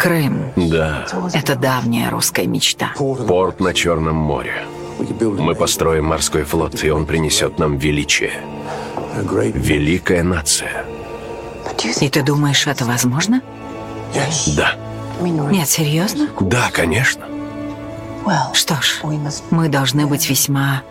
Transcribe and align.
Крым 0.00 0.52
Да,– 0.56 1.06
это 1.34 1.56
давняя 1.56 2.10
русская 2.10 2.46
мечта. 2.46 2.92
порт 2.96 3.60
на 3.60 3.74
Черном 3.74 4.16
море. 4.16 4.64
Мы 5.20 5.54
построим 5.54 6.06
морской 6.06 6.44
флот, 6.44 6.82
и 6.84 6.90
он 6.90 7.06
принесет 7.06 7.58
нам 7.58 7.76
величие. 7.76 8.32
Великая 9.54 10.22
нация. 10.22 10.84
И 12.00 12.08
ты 12.08 12.22
думаешь, 12.22 12.66
это 12.66 12.84
возможно? 12.84 13.40
Да. 14.56 14.74
Нет, 15.20 15.68
серьезно? 15.68 16.28
Да, 16.40 16.70
конечно. 16.72 17.26
Что 18.52 18.74
ж, 18.80 19.00
мы 19.50 19.68
должны 19.68 20.06
быть 20.06 20.28
весьма 20.28 20.82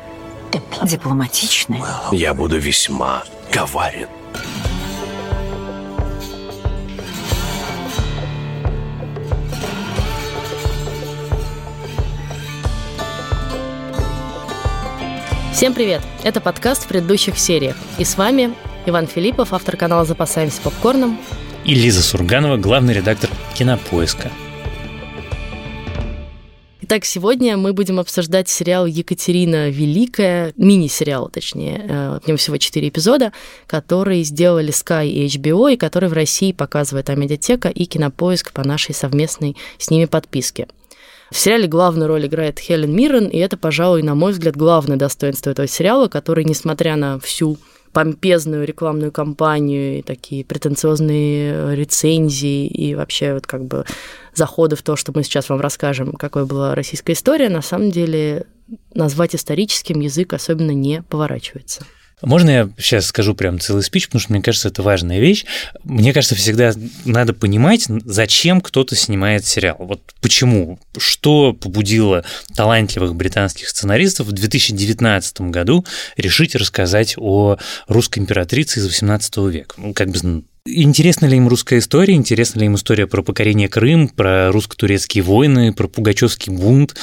дипломатичны. 0.83 1.81
Я 2.11 2.33
буду 2.33 2.57
весьма 2.57 3.23
коварен. 3.51 4.07
Всем 15.57 15.73
привет! 15.73 16.03
Это 16.23 16.39
подкаст 16.39 16.83
в 16.83 16.87
предыдущих 16.87 17.39
сериях. 17.39 17.75
И 17.97 18.03
с 18.03 18.15
вами 18.15 18.53
Иван 18.85 19.07
Филиппов, 19.07 19.53
автор 19.53 19.75
канала 19.75 20.05
«Запасаемся 20.05 20.61
попкорном». 20.61 21.19
И 21.65 21.73
Лиза 21.73 22.03
Сурганова, 22.03 22.57
главный 22.57 22.93
редактор 22.93 23.31
«Кинопоиска». 23.55 24.31
Итак, 26.81 27.05
сегодня 27.05 27.57
мы 27.57 27.73
будем 27.73 27.99
обсуждать 27.99 28.49
сериал 28.49 28.85
«Екатерина 28.85 29.71
Великая», 29.71 30.53
мини-сериал, 30.57 31.27
точнее, 31.27 31.83
э, 31.89 32.19
в 32.23 32.27
нем 32.27 32.37
всего 32.37 32.57
4 32.57 32.87
эпизода, 32.87 33.33
которые 33.65 34.23
сделали 34.25 34.71
Sky 34.71 35.09
и 35.09 35.25
HBO, 35.25 35.73
и 35.73 35.75
который 35.75 36.09
в 36.09 36.13
России 36.13 36.51
показывает 36.51 37.09
Амедиатека 37.09 37.69
и 37.69 37.85
Кинопоиск 37.85 38.53
по 38.53 38.63
нашей 38.63 38.93
совместной 38.93 39.57
с 39.79 39.89
ними 39.89 40.05
подписке. 40.05 40.67
В 41.31 41.37
сериале 41.37 41.67
главную 41.67 42.07
роль 42.07 42.25
играет 42.25 42.59
Хелен 42.59 42.95
Миррен, 42.95 43.27
и 43.27 43.37
это, 43.37 43.57
пожалуй, 43.57 44.01
на 44.01 44.15
мой 44.15 44.31
взгляд, 44.31 44.55
главное 44.55 44.97
достоинство 44.97 45.49
этого 45.49 45.67
сериала, 45.67 46.07
который, 46.07 46.45
несмотря 46.45 46.95
на 46.95 47.19
всю 47.19 47.57
помпезную 47.91 48.65
рекламную 48.65 49.11
кампанию 49.11 49.99
и 49.99 50.01
такие 50.01 50.45
претенциозные 50.45 51.75
рецензии 51.75 52.67
и 52.67 52.95
вообще 52.95 53.33
вот 53.33 53.47
как 53.47 53.65
бы 53.65 53.85
заходы 54.33 54.75
в 54.75 54.83
то, 54.83 54.95
что 54.95 55.11
мы 55.15 55.23
сейчас 55.23 55.49
вам 55.49 55.61
расскажем, 55.61 56.13
какой 56.13 56.45
была 56.45 56.75
российская 56.75 57.13
история, 57.13 57.49
на 57.49 57.61
самом 57.61 57.91
деле 57.91 58.45
назвать 58.93 59.35
историческим 59.35 59.99
язык 59.99 60.33
особенно 60.33 60.71
не 60.71 61.01
поворачивается. 61.03 61.85
Можно 62.21 62.49
я 62.49 62.69
сейчас 62.79 63.05
скажу 63.05 63.35
прям 63.35 63.59
целый 63.59 63.83
спич, 63.83 64.07
потому 64.07 64.21
что 64.21 64.33
мне 64.33 64.41
кажется, 64.41 64.69
это 64.69 64.81
важная 64.81 65.19
вещь. 65.19 65.45
Мне 65.83 66.13
кажется, 66.13 66.35
всегда 66.35 66.73
надо 67.05 67.33
понимать, 67.33 67.85
зачем 68.05 68.61
кто-то 68.61 68.95
снимает 68.95 69.45
сериал. 69.45 69.77
Вот 69.79 70.01
почему, 70.19 70.79
что 70.97 71.53
побудило 71.53 72.25
талантливых 72.55 73.15
британских 73.15 73.69
сценаристов 73.69 74.27
в 74.27 74.31
2019 74.31 75.41
году 75.41 75.85
решить 76.15 76.55
рассказать 76.55 77.13
о 77.17 77.57
русской 77.87 78.19
императрице 78.19 78.79
из 78.79 78.87
18 78.87 79.37
века. 79.37 79.75
Ну, 79.77 79.93
как 79.93 80.09
бы 80.09 80.43
Интересна 80.69 81.27
ли 81.27 81.37
им 81.37 81.47
русская 81.47 81.79
история, 81.79 82.15
интересна 82.15 82.59
ли 82.59 82.65
им 82.65 82.75
история 82.75 83.07
про 83.07 83.21
покорение 83.21 83.69
Крым, 83.69 84.09
про 84.09 84.51
русско-турецкие 84.51 85.23
войны, 85.23 85.71
про 85.71 85.87
Пугачевский 85.87 86.51
бунт, 86.51 86.93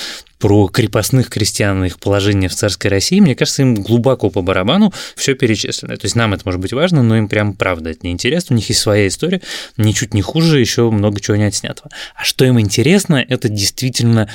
про 0.45 0.69
крепостных 0.69 1.31
крестьян 1.31 1.85
и 1.85 1.87
их 1.87 1.99
положение 1.99 2.51
в 2.51 2.55
царской 2.55 2.91
России, 2.91 3.19
мне 3.19 3.35
кажется, 3.35 3.63
им 3.63 3.77
глубоко 3.77 4.29
по 4.29 4.43
барабану 4.43 4.93
все 5.17 5.35
перечислено. 5.35 5.97
То 5.97 6.05
есть 6.05 6.17
нам 6.17 6.35
это 6.35 6.43
может 6.45 6.61
быть 6.61 6.75
важно, 6.75 7.03
но 7.03 7.17
им 7.17 7.29
прям 7.29 7.55
правда 7.55 7.89
это 7.89 8.01
не 8.03 8.13
интересно. 8.13 8.53
У 8.53 8.59
них 8.59 8.69
есть 8.69 8.83
своя 8.83 9.09
история, 9.09 9.41
ничуть 9.79 10.13
не 10.13 10.21
хуже, 10.21 10.61
еще 10.61 10.91
много 10.91 11.19
чего 11.19 11.39
не 11.39 11.45
отснятого. 11.45 11.89
А 12.15 12.25
что 12.25 12.45
им 12.45 12.61
интересно, 12.61 13.25
это 13.27 13.49
действительно 13.49 14.29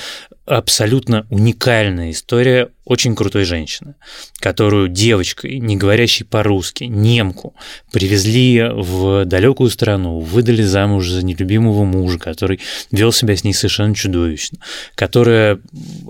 абсолютно 0.48 1.28
уникальная 1.30 2.10
история 2.10 2.70
очень 2.84 3.16
крутой 3.16 3.44
женщины, 3.44 3.94
которую 4.40 4.88
девочкой, 4.88 5.60
не 5.60 5.78
говорящей 5.78 6.26
по-русски, 6.26 6.86
немку, 6.86 7.54
привезли 7.92 8.68
в 8.68 9.26
далекую 9.26 9.70
страну, 9.70 10.20
выдали 10.20 10.64
замуж 10.64 11.08
за 11.08 11.24
нелюбимого 11.24 11.84
мужа, 11.86 12.18
который 12.18 12.60
вел 12.92 13.12
себя 13.12 13.36
с 13.36 13.44
ней 13.44 13.54
совершенно 13.54 13.94
чудовищно, 13.94 14.58
которая 14.96 15.60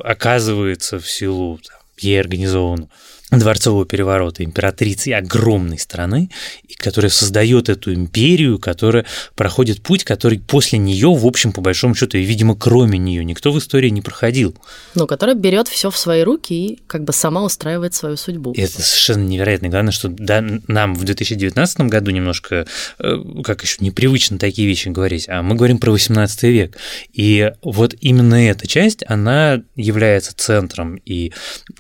оказывается 0.04 1.00
в 1.00 1.10
силу 1.10 1.58
там, 1.58 1.80
ей 1.98 2.20
организованного 2.20 2.90
дворцового 3.32 3.86
переворота 3.86 4.44
императрицы 4.44 5.10
огромной 5.10 5.78
страны, 5.78 6.30
и 6.68 6.74
которая 6.74 7.12
создает 7.12 7.70
эту 7.70 7.94
империю, 7.94 8.58
которая 8.58 9.06
проходит 9.36 9.82
путь, 9.82 10.04
который 10.04 10.40
после 10.40 10.80
нее, 10.80 11.10
в 11.14 11.26
общем, 11.26 11.52
по 11.52 11.62
большому 11.62 11.94
счету, 11.96 12.18
и, 12.18 12.24
видимо, 12.24 12.56
кроме 12.56 12.98
нее 12.98 13.24
никто 13.24 13.52
в 13.52 13.60
истории 13.60 13.90
не 13.90 14.02
проходил. 14.02 14.56
Но 14.96 15.06
которая 15.06 15.36
берет 15.36 15.68
все 15.68 15.92
в 15.92 15.98
свои 15.98 16.24
руки 16.24 16.54
и 16.54 16.80
как 16.88 17.04
бы 17.04 17.14
сама 17.14 17.44
устраивает 17.44 17.94
свою 17.94 18.18
судьбу. 18.18 18.52
И 18.54 18.62
это 18.62 18.82
совершенно 18.82 19.26
невероятно. 19.26 19.70
Главное, 19.70 19.92
что 19.92 20.08
да, 20.10 20.44
нам 20.68 20.96
в 20.96 21.04
2019 21.04 21.82
году 21.82 22.12
немножко, 22.12 22.66
э, 23.00 23.16
как 23.44 23.62
еще 23.64 23.78
непривычно 23.80 24.40
такие 24.40 24.68
вещи 24.68 24.90
говорить, 24.90 25.30
а 25.30 25.44
мы 25.44 25.56
говорим 25.56 25.78
про 25.78 25.92
18 25.92 26.44
век. 26.44 26.78
И 27.14 27.52
вот 27.62 27.94
именно 28.02 28.36
эта 28.36 28.68
часть, 28.68 29.04
она 29.08 29.62
является 29.76 30.36
центром 30.36 31.00
и 31.06 31.32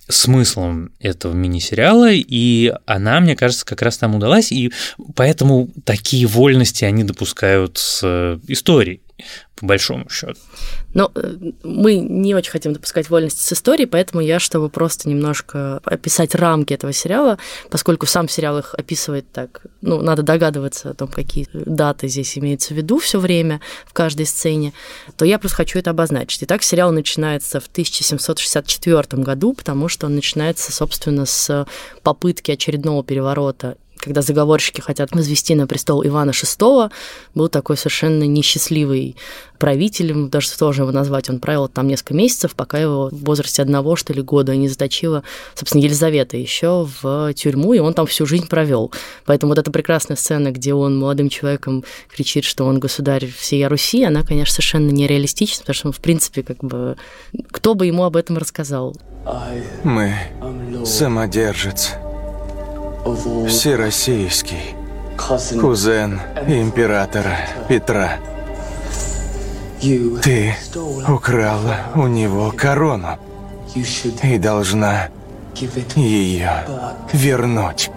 смыслом 0.07 0.91
этого 0.99 1.33
мини-сериала, 1.39 2.11
и 2.11 2.73
она, 2.85 3.19
мне 3.19 3.35
кажется, 3.35 3.65
как 3.65 3.81
раз 3.81 3.97
там 3.97 4.15
удалась, 4.15 4.51
и 4.51 4.71
поэтому 5.15 5.69
такие 5.85 6.27
вольности 6.27 6.85
они 6.85 7.03
допускают 7.03 7.77
с 7.77 8.01
э, 8.03 8.39
историей 8.47 9.01
по 9.55 9.65
большому 9.65 10.09
счету. 10.09 10.39
Но 10.93 11.11
э, 11.15 11.35
мы 11.63 11.95
не 11.95 12.33
очень 12.33 12.51
хотим 12.51 12.73
допускать 12.73 13.09
вольности 13.09 13.41
с 13.41 13.53
историей, 13.53 13.87
поэтому 13.87 14.21
я, 14.21 14.39
чтобы 14.39 14.69
просто 14.69 15.09
немножко 15.09 15.81
описать 15.83 16.33
рамки 16.35 16.73
этого 16.73 16.93
сериала, 16.93 17.37
поскольку 17.69 18.05
сам 18.05 18.29
сериал 18.29 18.59
их 18.59 18.73
описывает 18.73 19.29
так, 19.31 19.63
ну, 19.81 20.01
надо 20.01 20.23
догадываться 20.23 20.91
о 20.91 20.93
том, 20.93 21.09
какие 21.09 21.47
даты 21.53 22.07
здесь 22.07 22.37
имеются 22.37 22.73
в 22.73 22.77
виду 22.77 22.99
все 22.99 23.19
время 23.19 23.59
в 23.85 23.93
каждой 23.93 24.25
сцене, 24.25 24.73
то 25.17 25.25
я 25.25 25.39
просто 25.39 25.57
хочу 25.57 25.79
это 25.79 25.89
обозначить. 25.89 26.43
Итак, 26.43 26.63
сериал 26.63 26.91
начинается 26.91 27.59
в 27.59 27.67
1764 27.67 29.21
году, 29.21 29.53
потому 29.53 29.89
что 29.89 30.07
он 30.07 30.15
начинается, 30.15 30.71
собственно, 30.71 31.25
с 31.25 31.67
попытки 32.01 32.51
очередного 32.51 33.03
переворота 33.03 33.77
когда 33.99 34.21
заговорщики 34.21 34.81
хотят 34.81 35.11
возвести 35.11 35.55
на 35.55 35.67
престол 35.67 36.05
Ивана 36.05 36.31
VI, 36.31 36.91
был 37.35 37.49
такой 37.49 37.77
совершенно 37.77 38.23
несчастливый 38.23 39.15
правителем, 39.57 40.29
даже 40.29 40.57
тоже 40.57 40.83
его 40.83 40.91
назвать, 40.91 41.29
он 41.29 41.39
правил 41.39 41.67
там 41.67 41.87
несколько 41.87 42.13
месяцев, 42.13 42.55
пока 42.55 42.79
его 42.79 43.09
в 43.11 43.23
возрасте 43.25 43.61
одного, 43.61 43.95
что 43.97 44.13
ли, 44.13 44.21
года 44.21 44.55
не 44.55 44.69
заточила, 44.69 45.23
собственно, 45.53 45.83
Елизавета 45.83 46.37
еще 46.37 46.87
в 47.01 47.33
тюрьму, 47.33 47.73
и 47.73 47.79
он 47.79 47.93
там 47.93 48.07
всю 48.07 48.25
жизнь 48.25 48.47
провел. 48.47 48.91
Поэтому 49.25 49.51
вот 49.51 49.59
эта 49.59 49.69
прекрасная 49.69 50.15
сцена, 50.15 50.51
где 50.51 50.73
он 50.73 50.97
молодым 50.97 51.29
человеком 51.29 51.83
кричит, 52.09 52.45
что 52.45 52.65
он 52.65 52.79
государь 52.79 53.27
всей 53.27 53.67
Руси, 53.67 54.03
она, 54.03 54.23
конечно, 54.23 54.53
совершенно 54.53 54.91
нереалистична, 54.91 55.61
потому 55.61 55.75
что, 55.75 55.91
в 55.91 55.99
принципе, 55.99 56.41
как 56.43 56.63
бы, 56.63 56.95
кто 57.51 57.75
бы 57.75 57.85
ему 57.85 58.05
об 58.05 58.15
этом 58.15 58.37
рассказал? 58.37 58.95
Мы 59.83 60.13
самодержец 60.85 61.91
Всероссийский. 63.47 64.75
Кузен 65.59 66.19
императора 66.47 67.37
Петра. 67.67 68.17
Ты 69.81 70.55
украла 71.07 71.77
у 71.95 72.07
него 72.07 72.51
корону 72.51 73.17
и 74.23 74.37
должна 74.37 75.09
ее 75.95 76.51
вернуть. 77.13 77.91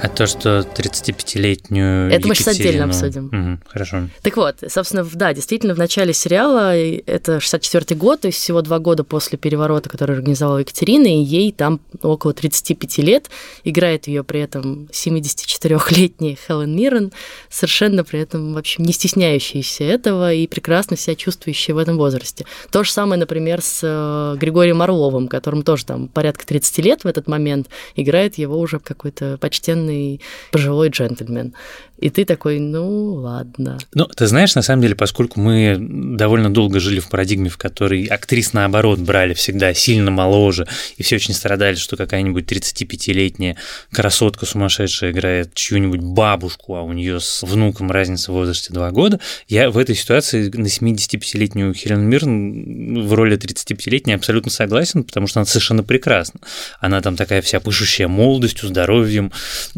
А 0.00 0.08
то, 0.08 0.26
что 0.26 0.60
35-летнюю 0.60 2.12
Это 2.12 2.28
мы 2.28 2.34
сейчас 2.36 2.54
отдельно 2.54 2.84
обсудим. 2.84 3.26
Угу, 3.26 3.70
хорошо. 3.70 4.08
Так 4.22 4.36
вот, 4.36 4.56
собственно, 4.68 5.04
да, 5.12 5.34
действительно, 5.34 5.74
в 5.74 5.78
начале 5.78 6.12
сериала, 6.12 6.76
это 6.76 7.38
64-й 7.38 7.96
год, 7.96 8.20
то 8.20 8.28
есть 8.28 8.38
всего 8.38 8.62
два 8.62 8.78
года 8.78 9.02
после 9.02 9.38
переворота, 9.38 9.88
который 9.88 10.14
организовала 10.16 10.58
Екатерина, 10.58 11.06
и 11.06 11.18
ей 11.18 11.50
там 11.50 11.80
около 12.02 12.32
35 12.32 12.98
лет, 12.98 13.28
играет 13.64 14.06
ее 14.06 14.22
при 14.22 14.40
этом 14.40 14.88
74-летняя 14.92 16.36
Хелен 16.46 16.76
Миррен, 16.76 17.12
совершенно 17.50 18.04
при 18.04 18.20
этом 18.20 18.54
вообще 18.54 18.82
не 18.82 18.92
стесняющаяся 18.92 19.82
этого 19.82 20.32
и 20.32 20.46
прекрасно 20.46 20.96
себя 20.96 21.16
чувствующая 21.16 21.74
в 21.74 21.78
этом 21.78 21.96
возрасте. 21.96 22.46
То 22.70 22.84
же 22.84 22.92
самое, 22.92 23.18
например, 23.18 23.62
с 23.62 23.80
э, 23.82 24.36
Григорием 24.38 24.80
Орловым, 24.80 25.26
которому 25.26 25.64
тоже 25.64 25.86
там 25.86 26.06
порядка 26.06 26.46
30 26.46 26.78
лет 26.78 27.04
в 27.04 27.06
этот 27.06 27.26
момент, 27.26 27.68
играет 27.96 28.38
его 28.38 28.58
уже 28.58 28.78
какой-то 28.78 29.38
почтенный 29.38 29.87
почтенный 29.88 30.20
пожилой 30.52 30.88
джентльмен. 30.90 31.54
И 31.98 32.10
ты 32.10 32.24
такой, 32.24 32.60
ну 32.60 33.14
ладно. 33.14 33.78
Ну, 33.92 34.04
ты 34.04 34.26
знаешь, 34.28 34.54
на 34.54 34.62
самом 34.62 34.82
деле, 34.82 34.94
поскольку 34.94 35.40
мы 35.40 35.76
довольно 35.78 36.52
долго 36.52 36.78
жили 36.78 37.00
в 37.00 37.08
парадигме, 37.08 37.48
в 37.50 37.56
которой 37.56 38.06
актрис, 38.06 38.52
наоборот, 38.52 39.00
брали 39.00 39.34
всегда 39.34 39.74
сильно 39.74 40.10
моложе, 40.10 40.68
и 40.96 41.02
все 41.02 41.16
очень 41.16 41.34
страдали, 41.34 41.74
что 41.74 41.96
какая-нибудь 41.96 42.44
35-летняя 42.44 43.56
красотка 43.90 44.46
сумасшедшая 44.46 45.10
играет 45.10 45.54
чью-нибудь 45.54 46.00
бабушку, 46.00 46.76
а 46.76 46.82
у 46.82 46.92
нее 46.92 47.18
с 47.18 47.42
внуком 47.42 47.90
разница 47.90 48.30
в 48.30 48.36
возрасте 48.36 48.72
2 48.72 48.90
года, 48.92 49.18
я 49.48 49.68
в 49.70 49.76
этой 49.76 49.96
ситуации 49.96 50.50
на 50.54 50.66
75-летнюю 50.66 51.74
Хелен 51.74 52.02
Мирн 52.02 53.06
в 53.06 53.12
роли 53.12 53.36
35-летней 53.36 54.14
абсолютно 54.14 54.52
согласен, 54.52 55.02
потому 55.02 55.26
что 55.26 55.40
она 55.40 55.46
совершенно 55.46 55.82
прекрасна. 55.82 56.40
Она 56.78 57.00
там 57.00 57.16
такая 57.16 57.42
вся 57.42 57.58
пышущая 57.58 58.06
молодостью, 58.06 58.68
здоровьем, 58.68 59.32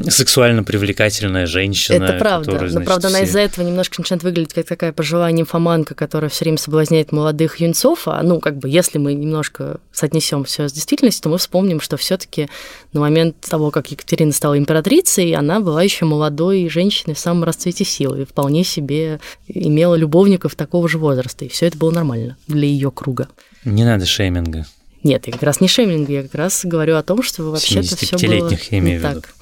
сексуально 0.09 0.65
привлекательная 0.65 1.47
женщина, 1.47 2.10
это 2.10 2.10
правда. 2.19 2.53
Который, 2.53 2.71
значит, 2.71 2.89
Но, 2.89 2.93
правда, 2.93 3.09
все... 3.09 3.17
она 3.17 3.25
из-за 3.27 3.41
этого 3.41 3.67
немножко 3.67 4.01
начинает 4.01 4.23
выглядеть 4.23 4.55
как 4.55 4.67
такая 4.67 4.93
пожилая 4.93 5.33
нимфоманка, 5.33 5.95
которая 5.95 6.31
все 6.31 6.45
время 6.45 6.59
соблазняет 6.59 7.13
молодых 7.13 7.61
юнцов. 7.61 8.07
А, 8.07 8.23
ну, 8.23 8.41
как 8.41 8.57
бы, 8.59 8.69
если 8.69 8.99
мы 8.99 9.15
немножко 9.15 9.81
соотнесем 9.93 10.45
все 10.45 10.69
с 10.69 10.73
действительностью, 10.73 11.25
то 11.25 11.29
мы 11.29 11.39
вспомним, 11.39 11.81
что 11.81 11.97
все-таки 11.97 12.49
на 12.93 13.01
момент 13.01 13.37
того, 13.41 13.71
как 13.71 13.91
Екатерина 13.91 14.33
стала 14.33 14.59
императрицей, 14.59 15.35
она 15.35 15.61
была 15.61 15.83
еще 15.83 16.05
молодой 16.05 16.69
женщиной 16.69 17.15
в 17.15 17.19
самом 17.19 17.45
расцвете 17.45 17.85
силы 17.85 18.23
и 18.23 18.25
вполне 18.25 18.65
себе 18.65 19.21
имела 19.49 19.95
любовников 19.95 20.55
такого 20.55 20.89
же 20.89 20.99
возраста. 20.99 21.45
И 21.45 21.49
все 21.49 21.67
это 21.67 21.79
было 21.79 21.91
нормально 21.91 22.37
для 22.47 22.67
ее 22.67 22.91
круга. 22.91 23.29
Не 23.65 23.85
надо 23.85 24.07
шейминга. 24.07 24.67
Нет, 25.03 25.27
я 25.27 25.33
как 25.33 25.43
раз 25.43 25.61
не 25.61 25.69
шейминг, 25.69 26.09
я 26.09 26.23
как 26.23 26.35
раз 26.35 26.61
говорю 26.65 26.97
о 26.97 27.03
том, 27.03 27.23
что 27.23 27.45
вообще-то 27.45 27.97
все 27.97 28.17
было 28.19 28.51
я 28.71 28.81
не 28.81 28.99
так. 28.99 29.35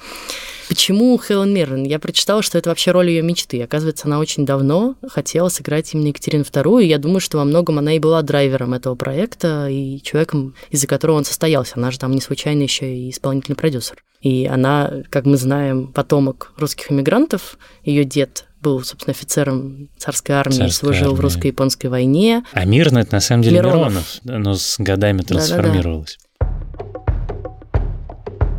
Почему 0.69 1.19
Хелен 1.19 1.51
Миррен? 1.51 1.83
Я 1.83 1.97
прочитала, 1.97 2.43
что 2.43 2.59
это 2.59 2.69
вообще 2.69 2.91
роль 2.91 3.09
ее 3.09 3.23
мечты. 3.23 3.59
Оказывается, 3.63 4.05
она 4.05 4.19
очень 4.19 4.45
давно 4.45 4.95
хотела 5.07 5.49
сыграть 5.49 5.91
именно 5.95 6.09
Екатерину 6.09 6.43
II, 6.43 6.83
и 6.83 6.87
я 6.87 6.99
думаю, 6.99 7.21
что 7.21 7.39
во 7.39 7.43
многом 7.43 7.79
она 7.79 7.93
и 7.93 7.99
была 7.99 8.21
драйвером 8.21 8.75
этого 8.75 8.93
проекта 8.93 9.67
и 9.67 9.99
человеком, 10.03 10.53
из-за 10.69 10.85
которого 10.85 11.17
он 11.17 11.25
состоялся. 11.25 11.73
Она 11.77 11.89
же 11.89 11.97
там 11.97 12.11
не 12.11 12.21
случайно 12.21 12.61
еще 12.61 12.95
и 12.95 13.09
исполнительный 13.09 13.55
продюсер. 13.55 14.03
И 14.21 14.45
она, 14.45 14.93
как 15.09 15.25
мы 15.25 15.37
знаем, 15.37 15.87
потомок 15.87 16.53
русских 16.55 16.91
иммигрантов. 16.91 17.57
Ее 17.83 18.03
дед 18.03 18.45
был, 18.61 18.83
собственно, 18.83 19.15
офицером 19.15 19.89
царской 19.97 20.35
армии, 20.35 20.57
Царская 20.57 20.69
служил 20.69 21.07
армия. 21.07 21.17
в 21.17 21.19
русско-японской 21.21 21.87
войне. 21.87 22.43
А 22.53 22.65
Мирна 22.65 22.99
это 22.99 23.15
на 23.15 23.21
самом 23.21 23.41
деле 23.41 23.57
Миронов, 23.57 24.19
Миронов 24.23 24.45
но 24.45 24.53
с 24.53 24.75
годами 24.77 25.21
трансформировалось. 25.23 26.17
Да-да-да. 26.17 26.28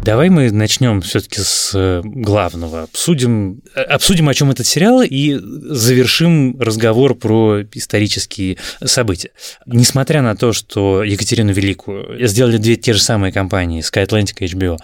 Давай 0.02 0.30
мы 0.30 0.50
начнем 0.50 1.02
все-таки 1.02 1.40
с 1.40 1.72
э, 1.74 2.00
главного. 2.02 2.84
Обсудим, 2.84 3.60
э, 3.74 3.82
обсудим, 3.82 4.30
о 4.30 4.34
чем 4.34 4.50
этот 4.50 4.66
сериал, 4.66 5.02
и 5.02 5.38
завершим 5.38 6.58
разговор 6.58 7.14
про 7.14 7.60
исторические 7.74 8.56
события. 8.82 9.30
Несмотря 9.66 10.22
на 10.22 10.36
то, 10.36 10.54
что 10.54 11.04
Екатерину 11.04 11.52
Великую 11.52 12.26
сделали 12.26 12.56
две 12.56 12.76
те 12.76 12.94
же 12.94 13.02
самые 13.02 13.30
компании, 13.30 13.82
Sky 13.82 14.06
Atlantic 14.06 14.36
и 14.38 14.46
HBO, 14.46 14.78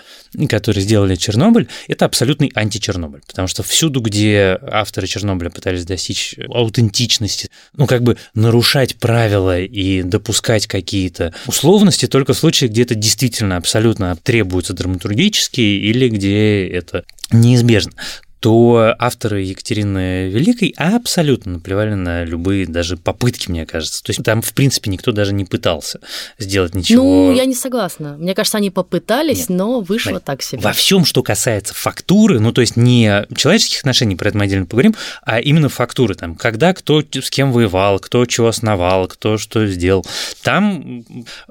которые 0.48 0.82
сделали 0.82 1.14
Чернобыль, 1.16 1.68
это 1.88 2.04
абсолютный 2.04 2.50
античернобыль. 2.54 3.22
Потому 3.26 3.48
что 3.48 3.62
всюду, 3.62 4.00
где 4.00 4.58
авторы 4.62 5.06
Чернобыля 5.06 5.50
пытались 5.50 5.84
достичь 5.84 6.34
аутентичности, 6.48 7.50
ну, 7.74 7.86
как 7.86 8.02
бы 8.02 8.16
нарушать 8.34 8.96
правила 8.96 9.58
и 9.58 10.02
допускать 10.02 10.66
какие-то 10.66 11.32
условности, 11.46 12.06
только 12.06 12.34
в 12.34 12.38
случае, 12.38 12.68
где 12.68 12.82
это 12.82 12.94
действительно 12.94 13.56
абсолютно 13.56 14.16
требуется 14.16 14.74
драматургия 14.74 15.06
драматургические 15.06 15.78
или 15.78 16.08
где 16.08 16.66
это 16.68 17.04
неизбежно 17.32 17.92
то 18.40 18.94
авторы 18.98 19.42
Екатерины 19.42 20.28
Великой 20.28 20.74
абсолютно 20.76 21.54
наплевали 21.54 21.94
на 21.94 22.24
любые 22.24 22.66
даже 22.66 22.96
попытки, 22.96 23.50
мне 23.50 23.66
кажется. 23.66 24.02
То 24.02 24.10
есть 24.10 24.22
там, 24.22 24.42
в 24.42 24.52
принципе, 24.52 24.90
никто 24.90 25.12
даже 25.12 25.32
не 25.32 25.44
пытался 25.44 26.00
сделать 26.38 26.74
ничего. 26.74 27.02
Ну, 27.02 27.32
я 27.32 27.44
не 27.46 27.54
согласна. 27.54 28.16
Мне 28.18 28.34
кажется, 28.34 28.58
они 28.58 28.70
попытались, 28.70 29.48
Нет. 29.48 29.58
но 29.58 29.80
вышло 29.80 30.10
Смотри, 30.10 30.26
так 30.26 30.42
себе. 30.42 30.62
Во 30.62 30.72
всем, 30.72 31.04
что 31.04 31.22
касается 31.22 31.74
фактуры, 31.74 32.38
ну, 32.40 32.52
то 32.52 32.60
есть 32.60 32.76
не 32.76 33.26
человеческих 33.34 33.80
отношений, 33.80 34.16
про 34.16 34.28
это 34.28 34.38
мы 34.38 34.44
отдельно 34.44 34.66
поговорим, 34.66 34.94
а 35.22 35.40
именно 35.40 35.68
фактуры, 35.68 36.14
там, 36.14 36.34
когда 36.34 36.74
кто 36.74 37.02
с 37.02 37.30
кем 37.30 37.52
воевал, 37.52 37.98
кто 37.98 38.24
чего 38.26 38.48
основал, 38.48 39.08
кто 39.08 39.38
что 39.38 39.66
сделал. 39.66 40.04
Там 40.42 41.04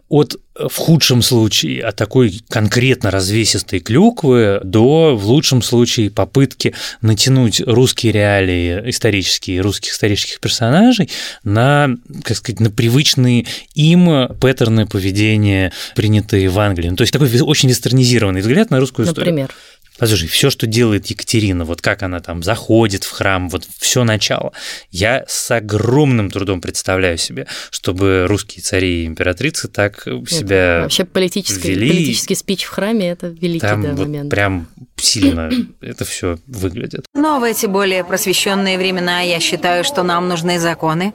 от 0.08 0.38
в 0.58 0.76
худшем 0.78 1.22
случае 1.22 1.84
от 1.84 1.96
такой 1.96 2.42
конкретно 2.50 3.12
развесистой 3.12 3.80
клюквы 3.80 4.62
до, 4.64 5.16
в 5.16 5.26
лучшем 5.26 5.62
случае, 5.62 6.10
попытки 6.10 6.74
натянуть 7.02 7.62
русские 7.62 8.14
реалии 8.14 8.90
исторические, 8.90 9.62
русских 9.62 9.92
исторических 9.92 10.40
персонажей 10.40 11.10
на, 11.44 11.90
как 12.24 12.38
сказать, 12.38 12.60
на 12.62 12.72
привычные 12.72 13.46
им 13.74 14.30
паттерны 14.40 14.86
поведения, 14.86 15.74
принятые 15.96 16.48
в 16.50 16.58
Англии. 16.60 16.90
Ну, 16.90 16.96
то 16.96 17.04
есть 17.04 17.14
такой 17.14 17.30
очень 17.42 17.70
вестернизированный 17.70 18.42
взгляд 18.42 18.70
на 18.70 18.80
русскую 18.80 19.06
историю. 19.06 19.34
Например? 19.34 19.56
Послушай, 19.98 20.28
все, 20.28 20.50
что 20.50 20.68
делает 20.68 21.08
Екатерина, 21.08 21.64
вот 21.64 21.82
как 21.82 22.04
она 22.04 22.20
там 22.20 22.44
заходит 22.44 23.06
в 23.06 23.12
храм, 23.12 23.48
вот 23.48 23.66
все 23.78 24.04
начало, 24.04 24.52
я 24.92 25.24
с 25.28 25.50
огромным 25.52 26.30
трудом 26.30 26.60
представляю 26.60 27.18
себе, 27.18 27.48
чтобы 27.70 28.26
русские 28.28 28.62
цари 28.62 29.04
и 29.04 29.06
императрицы 29.06 29.70
так 29.70 30.04
себя 30.28 30.76
это 30.76 30.82
Вообще 30.84 31.06
политический, 31.06 31.70
вели. 31.70 31.90
политический 31.90 32.36
спич 32.36 32.64
в 32.66 32.70
храме– 32.70 33.10
это 33.12 33.28
великий 33.28 33.60
там 33.60 33.82
да, 33.84 33.90
вот 33.92 34.00
момент. 34.00 34.30
прям 34.30 34.68
сильно 34.98 35.50
это 35.82 36.04
все 36.04 36.38
выглядит. 36.46 37.06
Но 37.14 37.40
в 37.40 37.44
эти 37.44 37.66
более 37.66 38.04
просвещенные 38.04 38.78
времена 38.78 39.22
я 39.22 39.40
считаю, 39.40 39.86
что 39.86 40.04
нам 40.04 40.28
нужны 40.28 40.60
законы, 40.60 41.14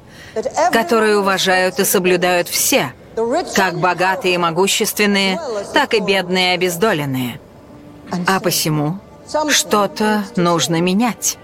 которые 0.72 1.18
уважают 1.18 1.78
и 1.78 1.84
соблюдают 1.84 2.48
все, 2.48 2.94
как 3.54 3.78
богатые 3.78 4.34
и 4.34 4.38
могущественные, 4.38 5.38
так 5.74 5.92
и 5.92 6.00
бедные 6.00 6.52
и 6.52 6.54
обездоленные– 6.54 7.40
а 8.26 8.40
посему 8.40 8.98
что-то 9.50 10.24
нужно 10.36 10.80
менять. 10.80 11.38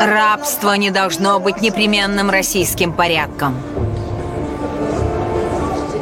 Рабство 0.00 0.74
не 0.74 0.90
должно 0.90 1.40
быть 1.40 1.60
непременным 1.60 2.30
российским 2.30 2.92
порядком. 2.92 3.56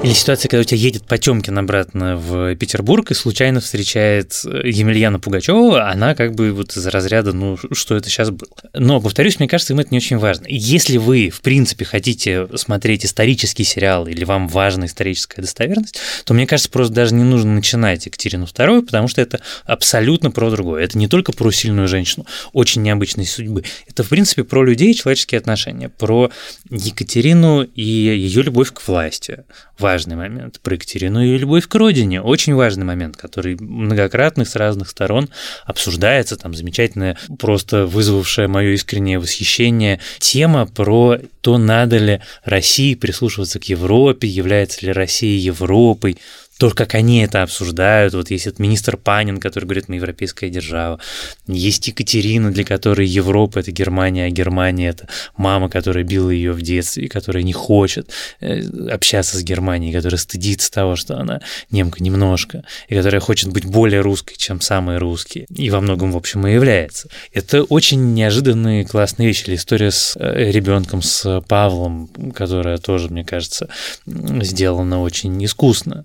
Или 0.01 0.13
ситуация, 0.13 0.49
когда 0.49 0.61
у 0.61 0.65
тебя 0.65 0.79
едет 0.79 1.07
Потемкин 1.07 1.59
обратно 1.59 2.17
в 2.17 2.55
Петербург 2.55 3.11
и 3.11 3.15
случайно 3.15 3.61
встречает 3.61 4.33
э, 4.45 4.69
Емельяна 4.69 5.19
Пугачева, 5.19 5.91
она 5.91 6.15
как 6.15 6.37
бы 6.37 6.53
вот 6.53 6.77
из 6.77 6.87
разряда, 6.87 7.33
ну, 7.33 7.59
что 7.73 7.97
это 7.97 8.09
сейчас 8.09 8.31
было. 8.31 8.49
Но, 8.75 9.01
повторюсь, 9.01 9.41
мне 9.41 9.49
кажется, 9.49 9.73
им 9.73 9.81
это 9.81 9.89
не 9.91 9.97
очень 9.97 10.19
важно. 10.19 10.47
Если 10.49 10.99
вы, 10.99 11.31
в 11.31 11.41
принципе, 11.41 11.85
хотите 11.85 12.47
смотреть 12.55 13.05
исторический 13.05 13.65
сериал 13.65 14.07
или 14.07 14.23
вам 14.23 14.47
важна 14.47 14.87
историческая 14.87 15.43
достоверность, 15.43 15.99
то, 16.25 16.33
мне 16.33 16.47
кажется, 16.47 16.71
просто 16.71 16.95
даже 16.95 17.13
не 17.15 17.25
нужно 17.25 17.57
начинать 17.57 18.07
Екатерину 18.07 18.45
II, 18.45 18.83
потому 18.83 19.09
что 19.09 19.21
это 19.21 19.41
абсолютно 19.65 20.31
про 20.31 20.49
другое. 20.53 20.85
Это 20.85 20.97
не 20.97 21.09
только 21.09 21.33
про 21.33 21.51
сильную 21.51 21.89
женщину, 21.89 22.25
очень 22.53 22.83
необычной 22.83 23.27
судьбы. 23.27 23.65
Это, 23.89 24.05
в 24.05 24.09
принципе, 24.11 24.45
про 24.45 24.63
людей 24.63 24.93
и 24.93 24.95
человеческие 24.95 25.41
отношения, 25.41 25.89
про 25.89 26.31
Екатерину 26.71 27.65
и 27.65 27.83
ее 27.83 28.43
любовь 28.43 28.73
к 28.73 28.87
власти 28.87 29.43
важный 29.89 30.17
момент. 30.17 30.61
Про 30.61 30.75
Екатерину 30.75 31.25
и 31.25 31.39
любовь 31.39 31.67
к 31.67 31.75
родине. 31.75 32.21
Очень 32.21 32.55
важный 32.55 32.85
момент, 32.85 33.17
который 33.17 33.57
многократно 33.59 34.45
с 34.45 34.55
разных 34.55 34.91
сторон 34.91 35.31
обсуждается. 35.65 36.37
Там 36.37 36.53
замечательная, 36.53 37.17
просто 37.39 37.87
вызвавшая 37.87 38.49
мое 38.49 38.73
искреннее 38.73 39.19
восхищение 39.19 39.99
тема 40.19 40.67
про 40.67 41.19
то, 41.41 41.57
надо 41.57 41.97
ли 41.97 42.21
России 42.45 42.95
прислушиваться 42.97 43.59
к 43.61 43.65
Европе, 43.65 44.29
является 44.29 44.85
ли 44.85 44.93
Россия 44.93 45.39
Европой 45.39 46.19
то, 46.59 46.71
как 46.71 46.95
они 46.95 47.23
это 47.23 47.43
обсуждают. 47.43 48.15
Вот 48.15 48.31
есть 48.31 48.47
этот 48.47 48.59
министр 48.59 48.97
Панин, 48.97 49.39
который 49.39 49.65
говорит, 49.65 49.89
мы 49.89 49.95
европейская 49.95 50.51
держава. 50.51 51.01
Есть 51.47 51.87
Екатерина, 51.87 52.51
для 52.51 52.65
которой 52.65 53.07
Европа– 53.07 53.59
это 53.61 53.71
Германия, 53.71 54.27
а 54.27 54.31
Германия– 54.31 54.89
это 54.91 55.09
мама, 55.37 55.69
которая 55.71 56.03
била 56.03 56.31
ее 56.31 56.53
в 56.53 56.61
детстве, 56.61 57.09
которая 57.09 57.45
не 57.45 57.53
хочет 57.53 58.11
э, 58.41 58.61
общаться 58.91 59.39
с 59.39 59.43
Германией, 59.43 59.93
которая 59.93 60.19
стыдится 60.19 60.71
того, 60.73 60.97
что 60.97 61.17
она 61.17 61.41
немка 61.71 62.03
немножко, 62.03 62.65
и 62.89 62.95
которая 62.95 63.21
хочет 63.21 63.53
быть 63.53 63.65
более 63.65 64.01
русской, 64.01 64.35
чем 64.37 64.61
самые 64.61 64.99
русские. 64.99 65.47
И 65.55 65.71
во 65.71 65.81
многом, 65.81 66.11
в 66.11 66.17
общем, 66.17 66.45
и 66.47 66.53
является. 66.53 67.09
Это 67.33 67.63
очень 67.63 68.15
неожиданные 68.15 68.85
классные 68.85 69.29
вещи. 69.29 69.45
Или 69.47 69.55
история 69.55 69.93
с 69.93 70.17
э, 70.19 70.51
ребенком, 70.51 71.03
с 71.03 71.41
Павлом, 71.47 72.09
которая 72.35 72.79
тоже, 72.79 73.11
мне 73.11 73.25
кажется, 73.25 73.69
сделана 74.07 75.01
очень 75.01 75.45
искусно. 75.45 76.05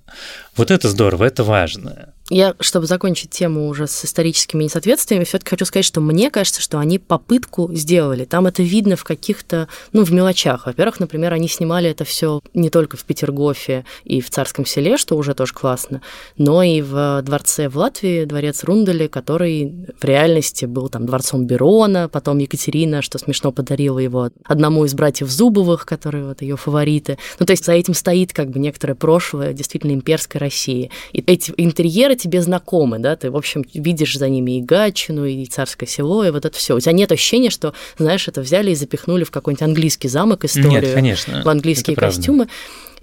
Вот 0.55 0.71
это 0.71 0.89
здорово, 0.89 1.23
это 1.25 1.43
важно. 1.43 2.12
Я, 2.29 2.55
чтобы 2.61 2.85
закончить 2.85 3.31
тему 3.31 3.67
уже 3.67 3.85
с 3.85 4.05
историческими 4.05 4.63
несоответствиями, 4.63 5.25
все-таки 5.25 5.49
хочу 5.49 5.65
сказать, 5.65 5.85
что 5.85 5.99
мне 5.99 6.31
кажется, 6.31 6.61
что 6.61 6.79
они 6.79 6.97
попытку 6.97 7.69
сделали. 7.73 8.23
Там 8.23 8.47
это 8.47 8.63
видно 8.63 8.95
в 8.95 9.03
каких-то, 9.03 9.67
ну, 9.91 10.05
в 10.05 10.13
мелочах. 10.13 10.65
Во-первых, 10.65 11.01
например, 11.01 11.33
они 11.33 11.49
снимали 11.49 11.89
это 11.89 12.05
все 12.05 12.39
не 12.53 12.69
только 12.69 12.95
в 12.95 13.03
Петергофе 13.03 13.83
и 14.05 14.21
в 14.21 14.29
Царском 14.29 14.65
селе, 14.65 14.97
что 14.97 15.17
уже 15.17 15.33
тоже 15.33 15.53
классно, 15.53 16.01
но 16.37 16.63
и 16.63 16.81
в 16.81 17.21
дворце 17.23 17.67
в 17.67 17.77
Латвии, 17.77 18.23
дворец 18.23 18.63
Рундали, 18.63 19.07
который 19.07 19.73
в 19.99 20.03
реальности 20.05 20.63
был 20.63 20.87
там 20.87 21.05
дворцом 21.05 21.45
Берона, 21.45 22.07
потом 22.07 22.37
Екатерина, 22.37 23.01
что 23.01 23.17
смешно, 23.17 23.51
подарила 23.51 23.99
его 23.99 24.29
одному 24.45 24.85
из 24.85 24.93
братьев 24.93 25.29
Зубовых, 25.29 25.85
которые 25.85 26.23
вот 26.23 26.41
ее 26.41 26.55
фавориты. 26.55 27.17
Ну, 27.39 27.45
то 27.45 27.51
есть 27.51 27.65
за 27.65 27.73
этим 27.73 27.93
стоит 27.93 28.31
как 28.31 28.49
бы 28.49 28.59
некоторое 28.59 28.95
прошлое 28.95 29.51
действительно 29.51 29.91
имперской 29.91 30.39
России. 30.39 30.89
И 31.11 31.21
эти 31.27 31.53
интерьеры 31.57 32.12
которые 32.13 32.17
тебе 32.17 32.41
знакомы, 32.41 32.99
да, 32.99 33.15
ты, 33.15 33.31
в 33.31 33.35
общем, 33.35 33.63
видишь 33.73 34.17
за 34.17 34.29
ними 34.29 34.57
и 34.57 34.61
Гатчину, 34.61 35.25
и 35.25 35.45
Царское 35.45 35.87
село, 35.87 36.23
и 36.25 36.31
вот 36.31 36.45
это 36.45 36.57
все. 36.57 36.75
У 36.75 36.79
тебя 36.79 36.91
нет 36.91 37.11
ощущения, 37.11 37.49
что, 37.49 37.73
знаешь, 37.97 38.27
это 38.27 38.41
взяли 38.41 38.71
и 38.71 38.75
запихнули 38.75 39.23
в 39.23 39.31
какой-нибудь 39.31 39.63
английский 39.63 40.09
замок 40.09 40.45
историю, 40.45 40.81
нет, 40.81 40.93
конечно, 40.93 41.41
в 41.43 41.49
английские 41.49 41.95
костюмы. 41.95 42.47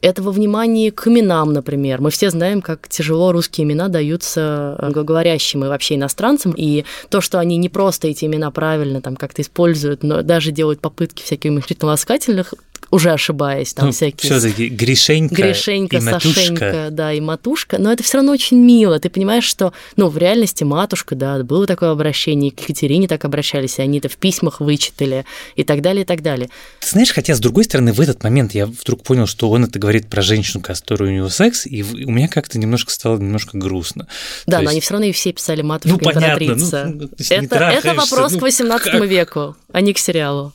Этого 0.02 0.31
внимания 0.31 0.90
к 0.90 1.09
именам, 1.09 1.52
например. 1.52 2.00
Мы 2.00 2.09
все 2.11 2.31
знаем, 2.31 2.62
как 2.62 2.88
тяжело 2.88 3.33
русские 3.33 3.67
имена 3.67 3.88
даются 3.88 4.75
англоговорящим 4.79 5.62
и 5.62 5.69
вообще 5.69 5.97
иностранцам, 5.97 6.55
и 6.57 6.85
то, 7.11 7.21
что 7.21 7.38
они 7.38 7.59
не 7.59 7.69
просто 7.69 8.09
эти 8.09 8.25
имена 8.25 8.50
правильно 8.50 9.02
там 9.02 9.14
как-то 9.17 9.43
используют, 9.43 10.02
но 10.02 10.23
даже 10.23 10.52
делают 10.52 10.81
попытки 10.81 11.23
всяких 11.23 11.50
умозрительно-ласкательных, 11.50 12.55
уже 12.90 13.12
ошибаясь, 13.12 13.73
там 13.73 13.87
ну, 13.87 13.92
всякие... 13.92 14.30
Все-таки 14.30 14.68
Гришенька, 14.68 15.35
Гришенька, 15.35 15.97
и 15.97 16.00
Сашенька, 16.00 16.88
да, 16.90 17.12
и 17.12 17.20
Матушка, 17.20 17.78
но 17.78 17.92
это 17.92 18.02
все 18.02 18.18
равно 18.18 18.32
очень 18.32 18.59
мило. 18.59 18.99
Ты 18.99 19.11
понимаешь, 19.11 19.44
что, 19.44 19.73
ну, 19.97 20.09
в 20.09 20.18
реальности 20.18 20.64
Матушка, 20.64 21.14
да, 21.14 21.42
было 21.44 21.66
такое 21.66 21.90
обращение, 21.90 22.50
к 22.50 22.61
Екатерине 22.61 23.06
так 23.06 23.25
обращались, 23.25 23.78
и 23.78 23.82
они 23.82 23.99
это 23.99 24.09
в 24.09 24.16
письмах 24.16 24.61
вычитали, 24.61 25.25
и 25.54 25.62
так 25.62 25.82
далее, 25.82 26.02
и 26.02 26.04
так 26.04 26.23
далее. 26.23 26.50
Ты 26.80 26.88
знаешь, 26.88 27.12
хотя, 27.12 27.35
с 27.35 27.40
другой 27.40 27.64
стороны, 27.64 27.92
в 27.92 28.00
этот 28.00 28.23
момент 28.25 28.54
я 28.54 28.66
вдруг 28.66 29.04
понял, 29.04 29.26
что 29.26 29.50
он 29.50 29.64
это 29.64 29.78
говорит 29.78 30.09
про 30.09 30.23
женщину, 30.23 30.62
которая 30.62 31.11
у 31.11 31.12
него 31.12 31.28
секс, 31.28 31.66
и 31.66 31.82
у 31.82 32.11
меня 32.11 32.28
как-то 32.28 32.59
немножко 32.59 32.90
стало 32.90 33.18
немножко 33.18 33.56
грустно. 33.56 34.09
Да, 34.47 34.59
То 34.59 34.62
но 34.64 34.70
есть... 34.70 34.73
они 34.73 34.80
все 34.80 34.92
равно 34.94 35.06
и 35.06 35.12
все 35.12 35.32
писали 35.32 35.62
Матушка, 35.62 35.99
ну, 36.02 36.11
императрица. 36.11 36.82
Понятно, 36.82 37.09
ну, 37.20 37.26
это, 37.28 37.56
это 37.56 37.94
вопрос 37.94 38.32
ну, 38.32 38.38
к 38.38 38.42
18 38.42 38.90
как? 38.90 39.04
веку, 39.04 39.56
а 39.73 39.80
не 39.80 39.92
к 39.92 39.99
сериалу. 39.99 40.52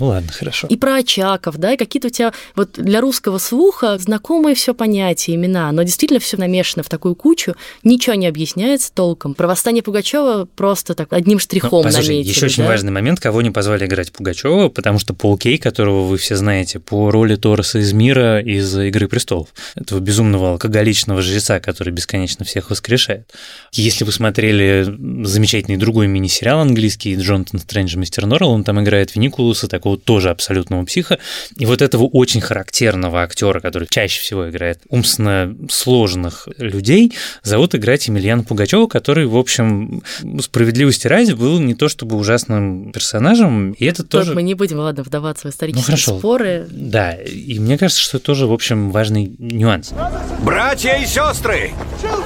Ну 0.00 0.06
ладно, 0.06 0.32
хорошо. 0.32 0.66
И 0.68 0.76
про 0.76 0.96
Очаков, 0.96 1.58
да, 1.58 1.74
и 1.74 1.76
какие-то 1.76 2.08
у 2.08 2.10
тебя 2.10 2.32
вот 2.56 2.72
для 2.72 3.00
русского 3.00 3.38
слуха 3.38 3.98
знакомые 3.98 4.54
все 4.54 4.74
понятия, 4.74 5.34
имена, 5.34 5.70
но 5.72 5.82
действительно 5.82 6.20
все 6.20 6.36
намешано 6.36 6.82
в 6.82 6.88
такую 6.88 7.14
кучу, 7.14 7.54
ничего 7.84 8.14
не 8.14 8.26
объясняется 8.26 8.92
толком. 8.92 9.34
Про 9.34 9.46
восстание 9.46 9.82
Пугачева 9.82 10.48
просто 10.56 10.94
так 10.94 11.12
одним 11.12 11.38
штрихом 11.38 11.84
ну, 11.84 11.92
наметили. 11.92 12.28
Еще 12.28 12.46
очень 12.46 12.62
да? 12.62 12.70
важный 12.70 12.90
момент, 12.90 13.20
кого 13.20 13.42
не 13.42 13.50
позвали 13.50 13.84
играть 13.84 14.10
Пугачева, 14.10 14.68
потому 14.68 14.98
что 14.98 15.14
Пол 15.14 15.36
Кей, 15.36 15.58
которого 15.58 16.06
вы 16.06 16.16
все 16.16 16.36
знаете, 16.36 16.80
по 16.80 17.10
роли 17.10 17.36
Тороса 17.36 17.78
из 17.78 17.92
мира 17.92 18.40
из 18.40 18.76
Игры 18.76 19.06
престолов, 19.06 19.48
этого 19.74 20.00
безумного 20.00 20.52
алкоголичного 20.52 21.20
жреца, 21.20 21.60
который 21.60 21.92
бесконечно 21.92 22.44
всех 22.44 22.70
воскрешает. 22.70 23.30
Если 23.72 24.04
вы 24.04 24.12
смотрели 24.12 24.86
замечательный 25.24 25.76
другой 25.76 26.06
мини-сериал 26.06 26.60
английский 26.60 27.16
Джонатан 27.16 27.60
Стрэндж 27.60 27.96
Мистер 27.96 28.26
Норрелл, 28.26 28.50
он 28.50 28.64
там 28.64 28.80
играет 28.82 29.14
Виникулуса, 29.14 29.68
такого 29.68 29.89
такого 29.90 29.98
тоже 29.98 30.30
абсолютного 30.30 30.84
психа. 30.84 31.18
И 31.56 31.66
вот 31.66 31.82
этого 31.82 32.04
очень 32.04 32.40
характерного 32.40 33.22
актера, 33.22 33.60
который 33.60 33.88
чаще 33.88 34.20
всего 34.20 34.48
играет 34.48 34.80
умственно 34.88 35.54
сложных 35.68 36.48
людей, 36.58 37.12
зовут 37.42 37.74
играть 37.74 38.06
Емельяна 38.08 38.42
Пугачева, 38.42 38.86
который, 38.86 39.26
в 39.26 39.36
общем, 39.36 40.02
справедливости 40.40 41.06
ради, 41.06 41.32
был 41.32 41.58
не 41.60 41.74
то 41.74 41.88
чтобы 41.88 42.16
ужасным 42.16 42.92
персонажем, 42.92 43.72
и 43.72 43.84
это 43.84 44.04
тоже... 44.04 44.34
мы 44.34 44.42
не 44.42 44.54
будем, 44.54 44.78
ладно, 44.78 45.02
вдаваться 45.02 45.48
в 45.48 45.50
исторические 45.50 45.82
ну, 45.82 45.86
хорошо. 45.86 46.18
споры. 46.18 46.66
Да, 46.70 47.12
и 47.12 47.58
мне 47.58 47.78
кажется, 47.78 48.02
что 48.02 48.18
это 48.18 48.26
тоже, 48.26 48.46
в 48.46 48.52
общем, 48.52 48.90
важный 48.90 49.34
нюанс. 49.38 49.92
Братья 50.40 50.94
и 50.94 51.06
сестры, 51.06 51.72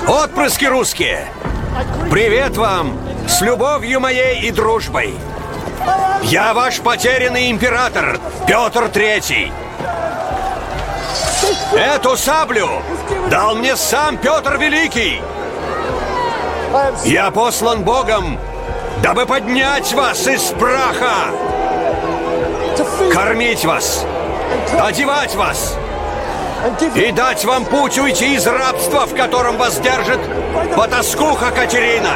отпрыски 0.07 0.65
русские, 0.67 1.27
привет 2.11 2.57
вам 2.57 2.99
с 3.29 3.41
любовью 3.43 4.01
моей 4.01 4.49
и 4.49 4.51
дружбой. 4.51 5.15
Я 6.23 6.55
ваш 6.55 6.81
потерянный 6.81 7.51
император, 7.51 8.19
Петр 8.47 8.89
Третий. 8.89 9.53
Эту 11.73 12.17
саблю 12.17 12.69
дал 13.31 13.55
мне 13.57 13.77
сам 13.77 14.17
Петр 14.17 14.57
Великий. 14.57 15.23
Я 17.05 17.31
послан 17.31 17.83
Богом, 17.83 18.39
дабы 19.03 19.27
поднять 19.27 19.93
вас 19.93 20.27
из 20.27 20.43
праха, 20.59 21.31
кормить 23.13 23.65
вас, 23.65 24.05
одевать 24.81 25.35
вас 25.35 25.77
и 26.95 27.13
дать 27.13 27.45
вам 27.45 27.65
путь 27.65 27.99
уйти 27.99 28.35
из 28.35 28.47
рабства, 28.47 29.07
в 29.07 29.15
котором 29.15 29.57
вас 29.57 29.79
держит 29.79 30.21
потаскуха 30.75 31.51
Катерина. 31.51 32.15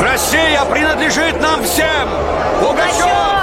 Россия 0.00 0.64
принадлежит 0.66 1.40
нам 1.40 1.62
всем! 1.62 2.08
Пугачев! 2.60 3.35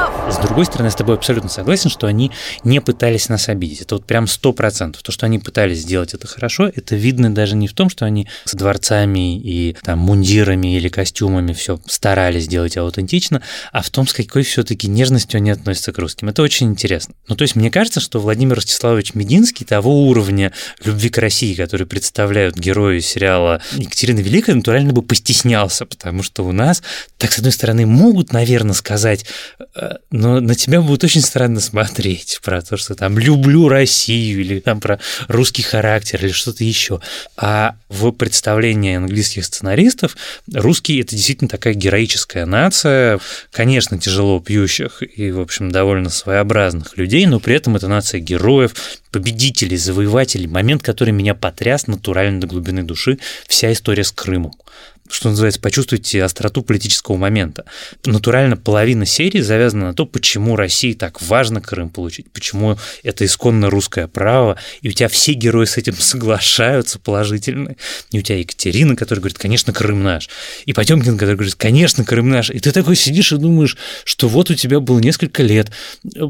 Другой 0.44 0.66
стороны, 0.66 0.88
я 0.88 0.92
с 0.92 0.96
тобой 0.96 1.16
абсолютно 1.16 1.50
согласен, 1.50 1.90
что 1.90 2.06
они 2.06 2.30
не 2.66 2.82
пытались 2.82 3.30
нас 3.30 3.48
обидеть. 3.48 3.80
Это 3.82 3.96
вот 3.96 4.06
прям 4.06 4.28
сто 4.28 4.52
процентов. 4.52 5.02
То, 5.02 5.14
что 5.14 5.26
они 5.26 5.40
пытались 5.40 5.80
сделать 5.80 6.14
это 6.14 6.28
хорошо, 6.28 6.68
это 6.68 6.98
видно 6.98 7.34
даже 7.34 7.56
не 7.56 7.70
в 7.70 7.74
том, 7.74 7.90
что 7.90 8.04
они 8.04 8.28
с 8.44 8.54
дворцами 8.54 9.40
и 9.40 9.78
там 9.84 10.00
мундирами 10.00 10.76
или 10.76 10.90
костюмами 10.90 11.54
все 11.54 11.80
старались 11.86 12.44
сделать 12.44 12.76
аутентично, 12.76 13.42
а 13.72 13.82
в 13.82 13.90
том, 13.90 14.06
с 14.06 14.12
какой 14.12 14.44
все-таки 14.44 14.90
нежностью 14.90 15.38
они 15.38 15.50
относятся 15.50 15.94
к 15.94 15.98
русским. 15.98 16.28
Это 16.28 16.42
очень 16.42 16.68
интересно. 16.68 17.16
Ну, 17.30 17.38
то 17.38 17.44
есть 17.44 17.56
мне 17.56 17.72
кажется, 17.72 18.02
что 18.02 18.20
Владимир 18.20 18.58
Ростиславович 18.58 19.14
Мединский 19.14 19.66
того 19.66 20.04
уровня 20.08 20.52
любви 20.84 21.10
к 21.10 21.20
России, 21.20 21.56
который 21.56 21.88
представляют 21.88 22.58
герои 22.58 23.00
сериала 23.00 23.62
Екатерина 23.72 24.20
Великая, 24.20 24.56
натурально 24.56 24.92
бы 24.92 25.04
постеснялся, 25.04 25.86
потому 25.86 26.22
что 26.22 26.46
у 26.46 26.52
нас, 26.52 26.84
так, 27.18 27.32
с 27.32 27.38
одной 27.38 27.54
стороны, 27.54 27.86
могут, 27.86 28.34
наверное, 28.34 28.74
сказать, 28.74 29.26
э, 29.76 29.94
на 30.40 30.56
тебя 30.56 30.82
будет 30.82 31.04
очень 31.04 31.22
странно 31.22 31.60
смотреть 31.60 32.40
про 32.44 32.62
то, 32.62 32.78
что 32.78 32.96
там 32.96 33.18
люблю 33.18 33.68
Россию 33.68 34.42
или 34.42 34.60
там 34.60 34.80
про 34.80 35.00
русский 35.28 35.62
характер 35.62 36.24
или 36.24 36.32
что-то 36.32 36.64
еще. 36.64 37.02
А 37.38 37.76
в 37.90 38.12
представлении 38.12 38.96
английских 38.96 39.46
сценаристов 39.46 40.16
русские 40.54 41.02
это 41.02 41.16
действительно 41.16 41.50
такая 41.50 41.74
героическая 41.74 42.46
нация, 42.46 43.20
конечно, 43.52 44.00
тяжело 44.00 44.40
пьющих 44.40 45.02
и, 45.02 45.32
в 45.32 45.40
общем, 45.40 45.72
довольно 45.72 46.10
своеобразных 46.10 46.98
людей, 46.98 47.26
но 47.26 47.40
при 47.40 47.56
этом 47.56 47.76
это 47.76 47.88
нация 47.88 48.20
героев, 48.20 48.74
победителей, 49.12 49.78
завоевателей, 49.78 50.48
момент, 50.48 50.84
который 50.84 51.12
меня 51.12 51.36
потряс 51.36 51.88
натурально 51.88 52.42
до 52.42 52.48
глубины 52.48 52.84
души, 52.84 53.20
вся 53.48 53.72
история 53.72 54.04
с 54.04 54.12
Крымом 54.12 54.54
что 55.14 55.30
называется, 55.30 55.62
почувствуйте 55.62 56.24
остроту 56.24 56.64
политического 56.64 57.18
момента. 57.18 57.66
Натурально 58.06 58.58
половина 58.58 59.06
серии 59.06 59.42
завязана 59.42 59.88
на 59.88 59.94
то, 59.94 60.06
почему 60.06 60.56
России 60.56 60.94
так 60.94 61.22
важно 61.22 61.62
Крым 61.62 61.90
получить, 61.90 62.32
почему 62.32 62.78
это 63.04 63.26
исконно 63.26 63.70
русское 63.70 64.08
право, 64.08 64.58
и 64.82 64.90
у 64.90 64.92
тебя 64.92 65.08
все 65.08 65.34
герои 65.34 65.66
с 65.66 65.78
этим 65.78 65.96
соглашаются 66.00 67.00
положительно. 67.00 67.76
И 68.12 68.20
у 68.20 68.22
тебя 68.22 68.40
Екатерина, 68.40 68.96
которая 68.96 69.22
говорит, 69.22 69.38
конечно, 69.38 69.72
Крым 69.72 70.04
наш. 70.04 70.30
И 70.66 70.74
Потемкин, 70.74 71.18
который 71.18 71.36
говорит, 71.36 71.56
конечно, 71.56 72.04
Крым 72.04 72.30
наш. 72.30 72.50
И 72.50 72.60
ты 72.60 72.72
такой 72.72 72.96
сидишь 72.96 73.32
и 73.32 73.38
думаешь, 73.38 73.78
что 74.06 74.28
вот 74.28 74.50
у 74.50 74.56
тебя 74.56 74.80
было 74.80 75.00
несколько 75.00 75.44
лет 75.44 75.72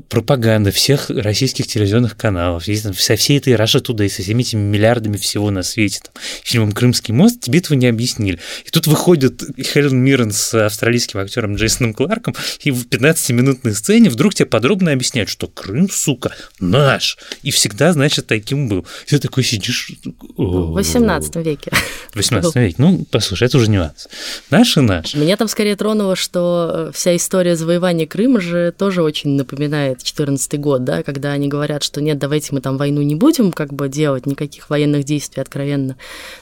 пропаганды 0.09 0.71
всех 0.71 1.09
российских 1.09 1.67
телевизионных 1.67 2.17
каналов, 2.17 2.65
со 2.65 3.15
всей 3.15 3.37
этой 3.37 3.55
Раша 3.55 3.79
туда 3.79 4.05
и 4.05 4.09
со 4.09 4.21
всеми 4.21 4.41
этими 4.41 4.61
миллиардами 4.61 5.17
всего 5.17 5.51
на 5.51 5.63
свете, 5.63 6.01
там, 6.03 6.21
фильмом 6.43 6.71
«Крымский 6.71 7.13
мост», 7.13 7.41
тебе 7.41 7.59
этого 7.59 7.77
не 7.77 7.87
объяснили. 7.87 8.39
И 8.65 8.69
тут 8.73 8.87
выходит 8.87 9.43
Хелен 9.61 9.97
Миррен 9.97 10.31
с 10.31 10.65
австралийским 10.65 11.19
актером 11.19 11.55
Джейсоном 11.55 11.93
Кларком, 11.93 12.35
и 12.63 12.71
в 12.71 12.87
15-минутной 12.87 13.75
сцене 13.75 14.09
вдруг 14.09 14.33
тебе 14.33 14.47
подробно 14.47 14.91
объясняют, 14.91 15.29
что 15.29 15.47
Крым, 15.47 15.89
сука, 15.89 16.33
наш. 16.59 17.17
И 17.43 17.51
всегда, 17.51 17.93
значит, 17.93 18.25
таким 18.25 18.67
был. 18.67 18.87
И 19.05 19.09
ты 19.11 19.19
такой 19.19 19.43
сидишь... 19.43 19.91
В 20.35 20.73
18 20.73 21.35
веке. 21.37 21.71
В 22.11 22.15
18 22.15 22.55
веке. 22.55 22.75
Ну, 22.79 23.05
послушай, 23.11 23.47
это 23.47 23.57
уже 23.57 23.69
нюанс. 23.69 24.07
Наш 24.49 24.75
и 24.77 24.81
наш. 24.81 25.13
Меня 25.13 25.37
там 25.37 25.47
скорее 25.47 25.75
тронуло, 25.75 26.15
что 26.15 26.89
вся 26.93 27.15
история 27.15 27.55
завоевания 27.55 28.07
Крыма 28.07 28.41
же 28.41 28.73
тоже 28.75 29.03
очень 29.03 29.35
напоминает 29.35 30.01
14 30.01 30.59
год, 30.59 30.83
да, 30.83 31.03
когда 31.03 31.31
они 31.31 31.47
говорят, 31.47 31.83
что 31.83 32.01
нет, 32.01 32.17
давайте 32.17 32.49
мы 32.51 32.61
там 32.61 32.77
войну 32.77 33.03
не 33.03 33.13
будем 33.13 33.51
как 33.51 33.71
бы 33.71 33.87
делать, 33.87 34.25
никаких 34.25 34.71
военных 34.71 35.03
действий 35.03 35.41
откровенно 35.41 35.95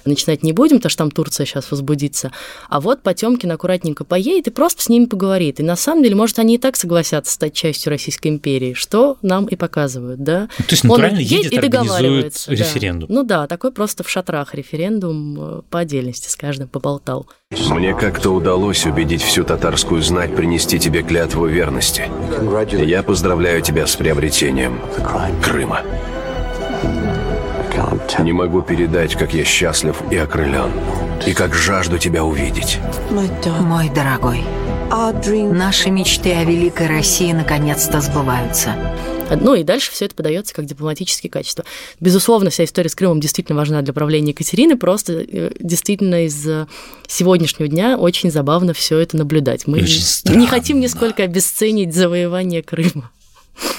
начинать 0.06 0.44
не 0.44 0.54
будем, 0.54 0.78
потому 0.78 0.90
что 0.90 0.98
там 1.00 1.12
Турция 1.12 1.46
сейчас 1.46 1.70
возбудится 1.72 2.11
согласиться. 2.12 2.32
А 2.70 2.80
вот 2.80 3.02
Потемкин 3.02 3.52
аккуратненько 3.52 4.04
поедет 4.04 4.48
и 4.48 4.52
просто 4.52 4.84
с 4.84 4.90
ними 4.90 5.06
поговорит. 5.06 5.60
И 5.60 5.64
на 5.64 5.76
самом 5.76 6.04
деле, 6.04 6.16
может, 6.16 6.40
они 6.40 6.56
и 6.56 6.58
так 6.58 6.76
согласятся 6.76 7.34
стать 7.34 7.54
частью 7.54 7.90
Российской 7.90 8.28
империи, 8.28 8.74
что 8.74 9.18
нам 9.22 9.46
и 9.46 9.56
показывают, 9.56 10.24
да. 10.24 10.48
То 10.58 10.64
есть 10.70 10.84
натурально 10.84 11.18
Он 11.18 11.24
едет, 11.24 11.52
едет 11.52 11.54
и 11.54 11.68
договаривается. 11.68 12.52
Референдум. 12.52 13.10
Да. 13.10 13.16
Ну 13.16 13.24
да, 13.24 13.48
такой 13.48 13.72
просто 13.72 14.04
в 14.04 14.10
шатрах 14.10 14.54
референдум 14.54 15.38
э, 15.40 15.62
по 15.70 15.80
отдельности 15.80 16.30
с 16.30 16.36
каждым 16.36 16.68
поболтал. 16.68 17.28
Мне 17.70 17.94
как-то 17.94 18.32
удалось 18.32 18.86
убедить 18.86 19.22
всю 19.22 19.44
татарскую 19.44 20.02
знать 20.02 20.36
принести 20.36 20.80
тебе 20.80 21.04
клятву 21.04 21.46
верности. 21.46 22.10
Я 22.72 23.04
поздравляю 23.04 23.62
тебя 23.62 23.88
с 23.88 23.96
приобретением 23.96 24.80
Крыма. 25.44 25.82
Не 28.20 28.34
могу 28.34 28.62
передать, 28.62 29.16
как 29.16 29.34
я 29.34 29.44
счастлив 29.44 29.96
и 30.12 30.18
окрылен, 30.18 30.72
и 31.26 31.34
как 31.34 31.54
жажду 31.54 31.98
тебя 31.98 32.24
увидеть. 32.24 32.80
Мой 33.10 33.90
дорогой, 33.90 34.44
наши 34.92 35.90
мечты 35.90 36.34
о 36.34 36.44
великой 36.44 36.88
России 36.88 37.32
наконец-то 37.32 38.02
сбываются. 38.02 38.76
Ну 39.40 39.56
и 39.56 39.64
дальше 39.64 39.92
все 39.92 40.06
это 40.06 40.16
подается 40.16 40.54
как 40.54 40.66
дипломатические 40.66 41.30
качества. 41.30 41.64
Безусловно, 42.02 42.50
вся 42.50 42.66
история 42.66 42.90
с 42.90 42.96
Крымом 42.96 43.22
действительно 43.22 43.58
важна 43.58 43.82
для 43.82 43.94
правления 43.94 44.32
Екатерины, 44.32 44.78
просто 44.78 45.26
э, 45.26 45.52
действительно 45.58 46.26
из 46.26 46.46
сегодняшнего 47.08 47.70
дня 47.70 47.98
очень 47.98 48.30
забавно 48.30 48.74
все 48.74 48.98
это 48.98 49.16
наблюдать. 49.16 49.68
Мы 49.68 49.80
не 49.80 50.48
хотим 50.48 50.82
нисколько 50.82 51.24
обесценить 51.24 51.96
завоевание 51.96 52.62
Крыма. 52.62 53.10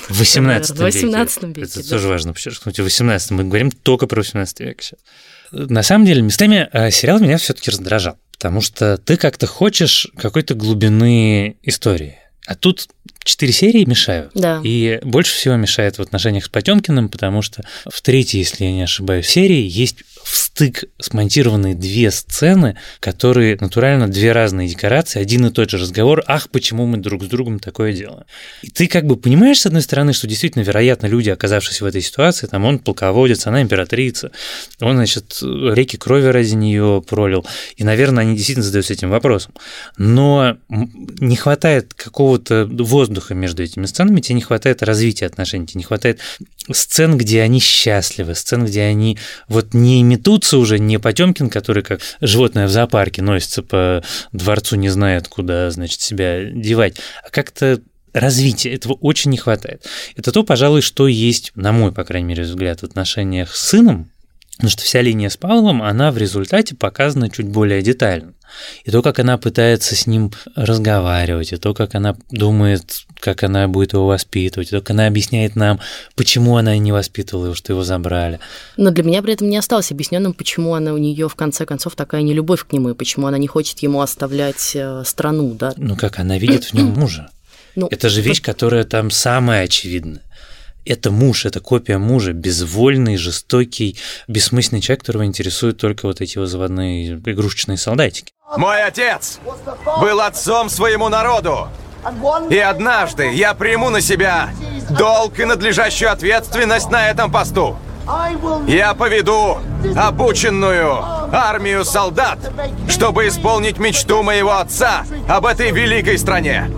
В 0.08 0.18
18 0.18 0.70
веке. 0.70 0.82
В 0.82 0.84
18 0.84 1.42
веке. 1.42 1.62
Это 1.62 1.82
да. 1.82 1.88
тоже 1.88 2.08
важно 2.08 2.32
подчеркнуть. 2.32 2.78
В 2.78 2.82
18 2.82 3.30
мы 3.32 3.44
говорим 3.44 3.70
только 3.70 4.06
про 4.06 4.20
18 4.20 4.60
век 4.60 4.82
сейчас. 4.82 4.98
На 5.52 5.82
самом 5.82 6.06
деле, 6.06 6.22
местами 6.22 6.68
э, 6.72 6.90
сериал 6.90 7.20
меня 7.20 7.38
все-таки 7.38 7.70
раздражал, 7.70 8.16
потому 8.32 8.60
что 8.60 8.96
ты 8.98 9.16
как-то 9.16 9.46
хочешь 9.46 10.08
какой-то 10.16 10.54
глубины 10.54 11.56
истории. 11.62 12.18
А 12.46 12.54
тут 12.54 12.88
четыре 13.22 13.52
серии 13.52 13.84
мешают. 13.84 14.32
Да. 14.34 14.60
И 14.64 14.98
больше 15.02 15.34
всего 15.34 15.54
мешает 15.56 15.98
в 15.98 16.02
отношениях 16.02 16.46
с 16.46 16.48
Потемкиным, 16.48 17.08
потому 17.08 17.42
что 17.42 17.62
в 17.88 18.02
третьей, 18.02 18.40
если 18.40 18.64
я 18.64 18.72
не 18.72 18.82
ошибаюсь, 18.82 19.28
серии 19.28 19.62
есть 19.62 20.02
в 20.24 20.36
стык 20.36 20.84
смонтированы 21.00 21.74
две 21.74 22.10
сцены, 22.10 22.76
которые 23.00 23.56
натурально 23.60 24.08
две 24.08 24.32
разные 24.32 24.68
декорации, 24.68 25.20
один 25.20 25.46
и 25.46 25.50
тот 25.50 25.70
же 25.70 25.78
разговор, 25.78 26.22
ах, 26.26 26.50
почему 26.50 26.86
мы 26.86 26.98
друг 26.98 27.24
с 27.24 27.26
другом 27.26 27.58
такое 27.58 27.92
делаем. 27.92 28.24
И 28.62 28.70
ты 28.70 28.86
как 28.86 29.06
бы 29.06 29.16
понимаешь, 29.16 29.60
с 29.60 29.66
одной 29.66 29.82
стороны, 29.82 30.12
что 30.12 30.26
действительно, 30.26 30.62
вероятно, 30.62 31.06
люди, 31.06 31.30
оказавшись 31.30 31.80
в 31.80 31.84
этой 31.84 32.02
ситуации, 32.02 32.46
там 32.46 32.64
он 32.64 32.78
полководец, 32.78 33.46
она 33.46 33.62
императрица, 33.62 34.30
он, 34.80 34.96
значит, 34.96 35.38
реки 35.42 35.96
крови 35.96 36.26
ради 36.26 36.54
нее 36.54 37.02
пролил, 37.06 37.46
и, 37.76 37.84
наверное, 37.84 38.22
они 38.24 38.36
действительно 38.36 38.64
задаются 38.64 38.92
этим 38.92 39.10
вопросом. 39.10 39.54
Но 39.96 40.58
не 40.68 41.36
хватает 41.36 41.94
какого-то 41.94 42.66
воздуха 42.70 43.34
между 43.34 43.62
этими 43.62 43.86
сценами, 43.86 44.20
тебе 44.20 44.36
не 44.36 44.42
хватает 44.42 44.82
развития 44.82 45.26
отношений, 45.26 45.66
тебе 45.66 45.78
не 45.78 45.84
хватает 45.84 46.20
сцен, 46.70 47.16
где 47.16 47.42
они 47.42 47.60
счастливы, 47.60 48.34
сцен, 48.34 48.64
где 48.64 48.82
они 48.82 49.18
вот 49.48 49.74
не 49.74 50.02
метутся 50.02 50.58
уже, 50.58 50.78
не 50.78 50.98
Потемкин, 50.98 51.50
который 51.50 51.82
как 51.82 52.00
животное 52.20 52.66
в 52.66 52.70
зоопарке 52.70 53.22
носится 53.22 53.62
по 53.62 54.04
дворцу, 54.32 54.76
не 54.76 54.88
знает, 54.88 55.28
куда, 55.28 55.70
значит, 55.70 56.00
себя 56.00 56.44
девать, 56.44 56.98
а 57.24 57.30
как-то 57.30 57.80
развития 58.12 58.74
этого 58.74 58.94
очень 58.94 59.30
не 59.30 59.38
хватает. 59.38 59.86
Это 60.16 60.32
то, 60.32 60.44
пожалуй, 60.44 60.82
что 60.82 61.08
есть, 61.08 61.52
на 61.54 61.72
мой, 61.72 61.92
по 61.92 62.04
крайней 62.04 62.28
мере, 62.28 62.44
взгляд, 62.44 62.80
в 62.80 62.84
отношениях 62.84 63.54
с 63.54 63.68
сыном, 63.68 64.11
Потому 64.62 64.70
что 64.70 64.84
вся 64.84 65.02
линия 65.02 65.28
с 65.28 65.36
Павлом, 65.36 65.82
она 65.82 66.12
в 66.12 66.18
результате 66.18 66.76
показана 66.76 67.28
чуть 67.28 67.48
более 67.48 67.82
детально. 67.82 68.34
И 68.84 68.92
то, 68.92 69.02
как 69.02 69.18
она 69.18 69.36
пытается 69.36 69.96
с 69.96 70.06
ним 70.06 70.30
разговаривать, 70.54 71.52
и 71.52 71.56
то, 71.56 71.74
как 71.74 71.96
она 71.96 72.16
думает, 72.30 73.06
как 73.18 73.42
она 73.42 73.66
будет 73.66 73.94
его 73.94 74.06
воспитывать, 74.06 74.68
и 74.68 74.70
то, 74.70 74.78
как 74.78 74.90
она 74.90 75.08
объясняет 75.08 75.56
нам, 75.56 75.80
почему 76.14 76.58
она 76.58 76.76
не 76.76 76.92
воспитывала 76.92 77.46
его, 77.46 77.54
что 77.56 77.72
его 77.72 77.82
забрали. 77.82 78.38
Но 78.76 78.92
для 78.92 79.02
меня 79.02 79.20
при 79.20 79.32
этом 79.32 79.50
не 79.50 79.56
осталось 79.56 79.90
объясненным, 79.90 80.32
почему 80.32 80.74
она 80.74 80.92
у 80.92 80.96
нее 80.96 81.28
в 81.28 81.34
конце 81.34 81.66
концов 81.66 81.96
такая 81.96 82.22
нелюбовь 82.22 82.64
к 82.64 82.72
нему, 82.72 82.90
и 82.90 82.94
почему 82.94 83.26
она 83.26 83.38
не 83.38 83.48
хочет 83.48 83.80
ему 83.80 84.00
оставлять 84.00 84.76
э, 84.76 85.02
страну, 85.04 85.54
да? 85.54 85.74
Ну 85.76 85.96
как, 85.96 86.20
она 86.20 86.38
видит 86.38 86.66
в 86.66 86.74
нем 86.74 86.86
мужа. 86.96 87.30
Ну, 87.74 87.88
это 87.90 88.08
же 88.08 88.20
вещь, 88.20 88.40
которая 88.40 88.84
там 88.84 89.10
самая 89.10 89.64
очевидная 89.64 90.22
это 90.84 91.10
муж, 91.10 91.46
это 91.46 91.60
копия 91.60 91.98
мужа, 91.98 92.32
безвольный, 92.32 93.16
жестокий, 93.16 93.96
бессмысленный 94.28 94.80
человек, 94.80 95.00
которого 95.00 95.24
интересуют 95.24 95.78
только 95.78 96.06
вот 96.06 96.20
эти 96.20 96.38
вот 96.38 96.46
заводные 96.46 97.14
игрушечные 97.14 97.78
солдатики. 97.78 98.32
Мой 98.56 98.82
отец 98.82 99.38
был 100.00 100.20
отцом 100.20 100.68
своему 100.68 101.08
народу. 101.08 101.68
И 102.50 102.58
однажды 102.58 103.32
я 103.32 103.54
приму 103.54 103.88
на 103.88 104.00
себя 104.00 104.50
долг 104.90 105.38
и 105.38 105.44
надлежащую 105.44 106.10
ответственность 106.10 106.90
на 106.90 107.08
этом 107.08 107.30
посту. 107.30 107.76
Я 108.66 108.94
поведу 108.94 109.58
обученную 109.94 110.98
армию 111.32 111.84
солдат, 111.84 112.38
чтобы 112.88 113.28
исполнить 113.28 113.78
мечту 113.78 114.24
моего 114.24 114.58
отца 114.58 115.04
об 115.28 115.46
этой 115.46 115.70
великой 115.70 116.18
стране. 116.18 116.68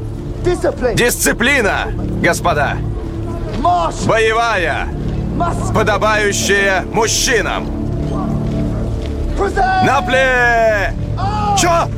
Дисциплина, 0.94 1.87
господа 2.23 2.76
боевая, 4.06 4.88
подобающая 5.74 6.83
мужчинам. 6.92 7.66
На 9.85 10.00
пле! 10.03 10.92
Чё? 11.59 11.88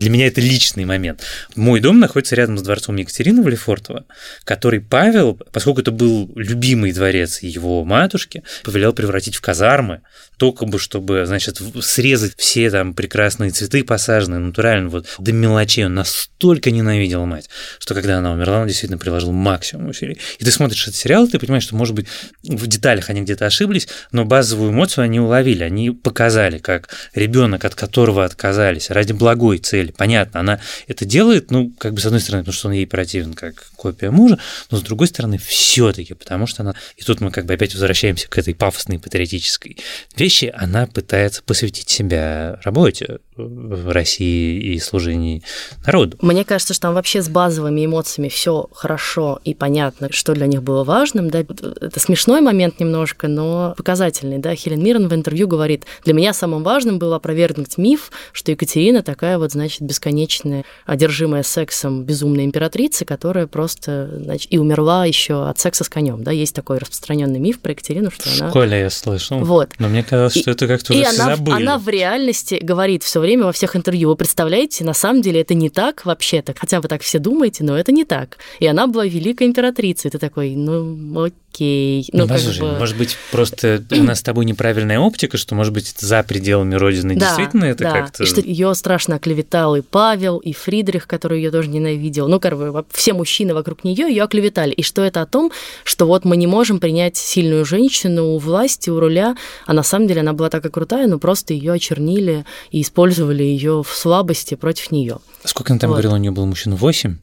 Для 0.00 0.08
меня 0.08 0.26
это 0.28 0.40
личный 0.40 0.86
момент. 0.86 1.22
Мой 1.56 1.78
дом 1.80 2.00
находится 2.00 2.34
рядом 2.34 2.56
с 2.56 2.62
дворцом 2.62 2.96
Екатерины 2.96 3.42
Валефортова, 3.42 4.06
который 4.44 4.80
Павел, 4.80 5.38
поскольку 5.52 5.82
это 5.82 5.90
был 5.90 6.32
любимый 6.36 6.92
дворец 6.92 7.42
его 7.42 7.84
матушки, 7.84 8.42
повелел 8.64 8.94
превратить 8.94 9.36
в 9.36 9.42
казармы, 9.42 10.00
только 10.38 10.64
бы, 10.64 10.78
чтобы, 10.78 11.26
значит, 11.26 11.60
срезать 11.82 12.32
все 12.38 12.70
там 12.70 12.94
прекрасные 12.94 13.50
цветы 13.50 13.84
посаженные, 13.84 14.38
натурально, 14.38 14.88
вот 14.88 15.06
до 15.18 15.32
мелочей. 15.32 15.84
Он 15.84 15.96
настолько 15.96 16.70
ненавидел 16.70 17.26
мать, 17.26 17.50
что 17.78 17.94
когда 17.94 18.16
она 18.16 18.32
умерла, 18.32 18.60
он 18.60 18.68
действительно 18.68 18.96
приложил 18.96 19.32
максимум 19.32 19.88
усилий. 19.88 20.18
И 20.38 20.44
ты 20.46 20.50
смотришь 20.50 20.84
этот 20.84 20.94
сериал, 20.94 21.28
ты 21.28 21.38
понимаешь, 21.38 21.64
что, 21.64 21.76
может 21.76 21.94
быть, 21.94 22.06
в 22.42 22.66
деталях 22.66 23.10
они 23.10 23.20
где-то 23.20 23.44
ошиблись, 23.44 23.86
но 24.12 24.24
базовую 24.24 24.72
эмоцию 24.72 25.04
они 25.04 25.20
уловили, 25.20 25.62
они 25.62 25.90
показали, 25.90 26.56
как 26.56 26.88
ребенок, 27.14 27.66
от 27.66 27.74
которого 27.74 28.24
отказались 28.24 28.88
ради 28.88 29.12
благой 29.12 29.58
цели, 29.58 29.89
понятно, 29.92 30.40
она 30.40 30.60
это 30.86 31.04
делает, 31.04 31.50
ну, 31.50 31.72
как 31.78 31.94
бы 31.94 32.00
с 32.00 32.06
одной 32.06 32.20
стороны, 32.20 32.42
потому 32.42 32.54
что 32.54 32.68
он 32.68 32.74
ей 32.74 32.86
противен, 32.86 33.34
как 33.34 33.70
копия 33.76 34.10
мужа, 34.10 34.38
но 34.70 34.78
с 34.78 34.82
другой 34.82 35.06
стороны, 35.06 35.38
все-таки, 35.38 36.14
потому 36.14 36.46
что 36.46 36.62
она, 36.62 36.74
и 36.96 37.02
тут 37.02 37.20
мы 37.20 37.30
как 37.30 37.46
бы 37.46 37.54
опять 37.54 37.74
возвращаемся 37.74 38.28
к 38.28 38.38
этой 38.38 38.54
пафосной 38.54 38.98
патриотической 38.98 39.78
вещи, 40.16 40.52
она 40.54 40.86
пытается 40.86 41.42
посвятить 41.42 41.88
себя 41.88 42.58
работе 42.62 43.18
в 43.36 43.90
России 43.92 44.74
и 44.74 44.78
служении 44.78 45.42
народу. 45.86 46.18
Мне 46.20 46.44
кажется, 46.44 46.74
что 46.74 46.82
там 46.82 46.94
вообще 46.94 47.22
с 47.22 47.28
базовыми 47.28 47.84
эмоциями 47.84 48.28
все 48.28 48.68
хорошо 48.72 49.40
и 49.44 49.54
понятно, 49.54 50.12
что 50.12 50.34
для 50.34 50.46
них 50.46 50.62
было 50.62 50.84
важным. 50.84 51.30
Да? 51.30 51.40
Это 51.40 52.00
смешной 52.00 52.40
момент 52.40 52.80
немножко, 52.80 53.28
но 53.28 53.74
показательный. 53.76 54.38
Да? 54.38 54.54
Хелен 54.54 54.82
Миррен 54.82 55.08
в 55.08 55.14
интервью 55.14 55.48
говорит, 55.48 55.84
для 56.04 56.14
меня 56.14 56.32
самым 56.32 56.62
важным 56.62 56.98
было 56.98 57.16
опровергнуть 57.16 57.78
миф, 57.78 58.10
что 58.32 58.50
Екатерина 58.50 59.02
такая 59.02 59.38
вот, 59.38 59.52
значит, 59.52 59.79
бесконечная, 59.80 60.64
одержимая 60.86 61.42
сексом 61.42 62.04
безумная 62.04 62.44
императрица, 62.44 63.04
которая 63.04 63.46
просто, 63.46 64.10
значит, 64.22 64.52
и 64.52 64.58
умерла 64.58 65.06
еще 65.06 65.48
от 65.48 65.58
секса 65.58 65.84
с 65.84 65.88
конем. 65.88 66.22
Да? 66.22 66.30
Есть 66.30 66.54
такой 66.54 66.78
распространенный 66.78 67.38
миф 67.38 67.60
про 67.60 67.72
Екатерину, 67.72 68.10
что 68.10 68.30
она... 68.30 68.48
В 68.48 68.50
школе 68.50 68.80
я 68.80 68.90
слышал. 68.90 69.38
Вот. 69.40 69.70
Но 69.78 69.88
мне 69.88 70.02
казалось, 70.02 70.36
что 70.36 70.50
и, 70.50 70.54
это 70.54 70.66
как-то 70.66 70.92
уже 70.92 71.04
она, 71.04 71.36
забыли. 71.36 71.54
она 71.54 71.78
в 71.78 71.88
реальности 71.88 72.58
говорит 72.62 73.02
все 73.02 73.20
время 73.20 73.44
во 73.44 73.52
всех 73.52 73.76
интервью, 73.76 74.10
вы 74.10 74.16
представляете, 74.16 74.84
на 74.84 74.94
самом 74.94 75.22
деле 75.22 75.40
это 75.40 75.54
не 75.54 75.70
так 75.70 76.04
вообще-то, 76.04 76.54
хотя 76.56 76.80
вы 76.80 76.88
так 76.88 77.02
все 77.02 77.18
думаете, 77.18 77.64
но 77.64 77.76
это 77.76 77.92
не 77.92 78.04
так. 78.04 78.38
И 78.58 78.66
она 78.66 78.86
была 78.86 79.06
великой 79.06 79.46
императрицей. 79.46 80.08
И 80.08 80.10
ты 80.12 80.18
такой, 80.18 80.54
ну, 80.54 81.24
окей. 81.24 82.08
Ну, 82.12 82.20
ну 82.20 82.28
послушай, 82.28 82.60
бы... 82.60 82.78
может 82.78 82.96
быть, 82.96 83.16
просто 83.30 83.82
у 83.90 84.02
нас 84.02 84.18
с 84.20 84.22
тобой 84.22 84.44
неправильная 84.44 84.98
оптика, 84.98 85.36
что, 85.36 85.54
может 85.54 85.72
быть, 85.72 85.94
за 85.98 86.22
пределами 86.22 86.74
Родины 86.74 87.16
да, 87.16 87.26
действительно 87.26 87.64
это 87.64 87.84
да. 87.84 87.92
как-то... 87.92 88.22
И 88.24 88.26
что 88.26 88.40
ее 88.40 88.74
страшно 88.74 89.16
оклеветал 89.16 89.69
и 89.76 89.80
Павел, 89.82 90.38
и 90.38 90.52
Фридрих, 90.52 91.06
который 91.06 91.38
ее 91.38 91.50
тоже 91.50 91.68
ненавидел. 91.68 92.28
Ну, 92.28 92.40
как 92.40 92.56
бы 92.56 92.84
все 92.90 93.12
мужчины 93.12 93.54
вокруг 93.54 93.84
нее 93.84 94.08
ее 94.08 94.22
оклеветали. 94.24 94.72
И 94.72 94.82
что 94.82 95.02
это 95.02 95.22
о 95.22 95.26
том, 95.26 95.50
что 95.84 96.06
вот 96.06 96.24
мы 96.24 96.36
не 96.36 96.46
можем 96.46 96.80
принять 96.80 97.16
сильную 97.16 97.64
женщину 97.64 98.34
у 98.34 98.38
власти, 98.38 98.90
у 98.90 99.00
руля, 99.00 99.36
а 99.66 99.72
на 99.72 99.82
самом 99.82 100.06
деле 100.06 100.20
она 100.20 100.32
была 100.32 100.50
такая 100.50 100.70
крутая, 100.70 101.06
но 101.06 101.18
просто 101.18 101.54
ее 101.54 101.72
очернили 101.72 102.44
и 102.70 102.82
использовали 102.82 103.42
ее 103.42 103.82
в 103.82 103.90
слабости 103.90 104.54
против 104.54 104.90
нее. 104.90 105.18
Сколько 105.44 105.72
она 105.72 105.80
там 105.80 105.90
вот. 105.90 105.94
говорила, 105.94 106.14
у 106.14 106.18
нее 106.18 106.30
был 106.30 106.46
мужчин? 106.46 106.74
Восемь? 106.74 107.16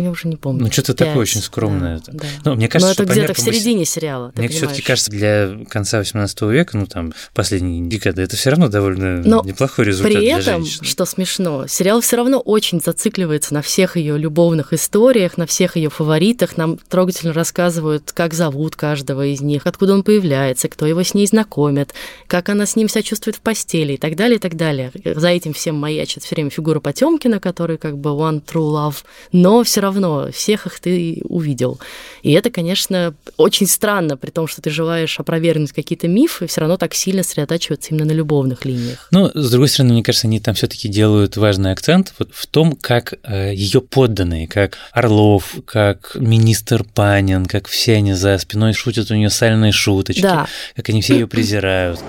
Я 0.00 0.10
уже 0.10 0.26
не 0.26 0.36
помню. 0.36 0.64
Ну, 0.64 0.72
что-то 0.72 0.94
такое 0.94 1.18
очень 1.18 1.42
скромное. 1.42 2.00
Да, 2.06 2.12
да. 2.12 2.26
Ну, 2.46 2.54
мне 2.54 2.68
кажется, 2.68 2.94
Но 2.98 3.04
это 3.04 3.12
где-то 3.12 3.34
в 3.34 3.38
середине 3.38 3.84
сериала. 3.84 4.32
Мне 4.36 4.48
все-таки 4.48 4.80
кажется, 4.80 5.10
для 5.10 5.58
конца 5.68 5.98
18 5.98 6.42
века, 6.42 6.78
ну, 6.78 6.86
там, 6.86 7.12
последней 7.34 7.86
декады, 7.86 8.22
это 8.22 8.34
все 8.34 8.50
равно 8.50 8.68
довольно 8.68 9.22
Но 9.22 9.42
неплохой 9.44 9.84
результат 9.84 10.12
при 10.12 10.26
этом, 10.26 10.64
что 10.64 11.04
смешно, 11.04 11.66
сериал 11.66 12.00
все 12.00 12.16
равно 12.16 12.38
очень 12.38 12.80
зацикливается 12.80 13.52
на 13.52 13.60
всех 13.60 13.98
ее 13.98 14.16
любовных 14.16 14.72
историях, 14.72 15.36
на 15.36 15.46
всех 15.46 15.76
ее 15.76 15.90
фаворитах. 15.90 16.56
Нам 16.56 16.78
трогательно 16.88 17.34
рассказывают, 17.34 18.12
как 18.12 18.32
зовут 18.32 18.76
каждого 18.76 19.26
из 19.26 19.42
них, 19.42 19.66
откуда 19.66 19.92
он 19.92 20.04
появляется, 20.04 20.70
кто 20.70 20.86
его 20.86 21.02
с 21.02 21.12
ней 21.12 21.26
знакомит, 21.26 21.92
как 22.28 22.48
она 22.48 22.64
с 22.64 22.76
ним 22.76 22.88
себя 22.88 23.02
чувствует 23.02 23.36
в 23.36 23.40
постели 23.40 23.92
и 23.92 23.98
так 23.98 24.16
далее, 24.16 24.36
и 24.36 24.40
так 24.40 24.56
далее. 24.56 24.90
За 25.04 25.28
этим 25.28 25.52
всем 25.52 25.74
маячит 25.76 26.22
все 26.22 26.34
время 26.34 26.48
фигура 26.48 26.80
Потемкина, 26.80 27.40
который 27.40 27.76
как 27.76 27.98
бы 27.98 28.10
one 28.10 28.42
true 28.42 28.72
love, 28.72 29.04
но 29.32 29.62
все 29.62 29.81
равно 29.82 30.30
всех 30.32 30.66
их 30.66 30.80
ты 30.80 31.20
увидел. 31.24 31.78
И 32.22 32.32
это, 32.32 32.50
конечно, 32.50 33.14
очень 33.36 33.66
странно, 33.66 34.16
при 34.16 34.30
том, 34.30 34.46
что 34.46 34.62
ты 34.62 34.70
желаешь 34.70 35.20
опровергнуть 35.20 35.72
какие-то 35.72 36.08
мифы, 36.08 36.46
все 36.46 36.60
равно 36.62 36.76
так 36.76 36.94
сильно 36.94 37.22
сосредотачиваться 37.22 37.90
именно 37.90 38.06
на 38.06 38.12
любовных 38.12 38.64
линиях. 38.64 39.08
Ну, 39.10 39.30
с 39.34 39.50
другой 39.50 39.68
стороны, 39.68 39.92
мне 39.92 40.02
кажется, 40.02 40.26
они 40.26 40.40
там 40.40 40.54
все-таки 40.54 40.88
делают 40.88 41.36
важный 41.36 41.72
акцент 41.72 42.14
вот 42.18 42.30
в 42.32 42.46
том, 42.46 42.72
как 42.72 43.14
э, 43.22 43.52
ее 43.54 43.80
подданные, 43.80 44.48
как 44.48 44.78
Орлов, 44.92 45.54
как 45.66 46.16
министр 46.18 46.84
Панин, 46.84 47.46
как 47.46 47.68
все 47.68 47.96
они 47.96 48.14
за 48.14 48.38
спиной 48.38 48.72
шутят 48.72 49.10
у 49.10 49.14
нее 49.14 49.30
сальные 49.30 49.72
шуточки, 49.72 50.22
да. 50.22 50.46
как 50.76 50.88
они 50.88 51.02
все 51.02 51.14
ее 51.14 51.26
презирают. 51.26 52.00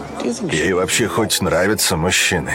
Ей 0.51 0.73
вообще 0.73 1.07
хоть 1.07 1.41
нравятся 1.41 1.97
мужчины. 1.97 2.53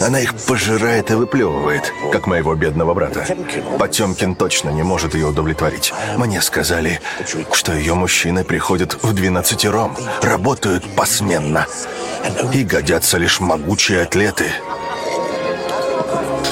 Она 0.00 0.20
их 0.20 0.34
пожирает 0.34 1.10
и 1.10 1.14
выплевывает, 1.14 1.92
как 2.12 2.26
моего 2.26 2.54
бедного 2.54 2.94
брата. 2.94 3.26
Потемкин 3.78 4.34
точно 4.34 4.70
не 4.70 4.82
может 4.82 5.14
ее 5.14 5.26
удовлетворить. 5.26 5.92
Мне 6.16 6.40
сказали, 6.42 7.00
что 7.52 7.72
ее 7.72 7.94
мужчины 7.94 8.44
приходят 8.44 9.02
в 9.02 9.12
двенадцатером, 9.12 9.96
работают 10.22 10.84
посменно 10.96 11.66
и 12.52 12.64
годятся 12.64 13.18
лишь 13.18 13.40
могучие 13.40 14.02
атлеты– 14.02 14.46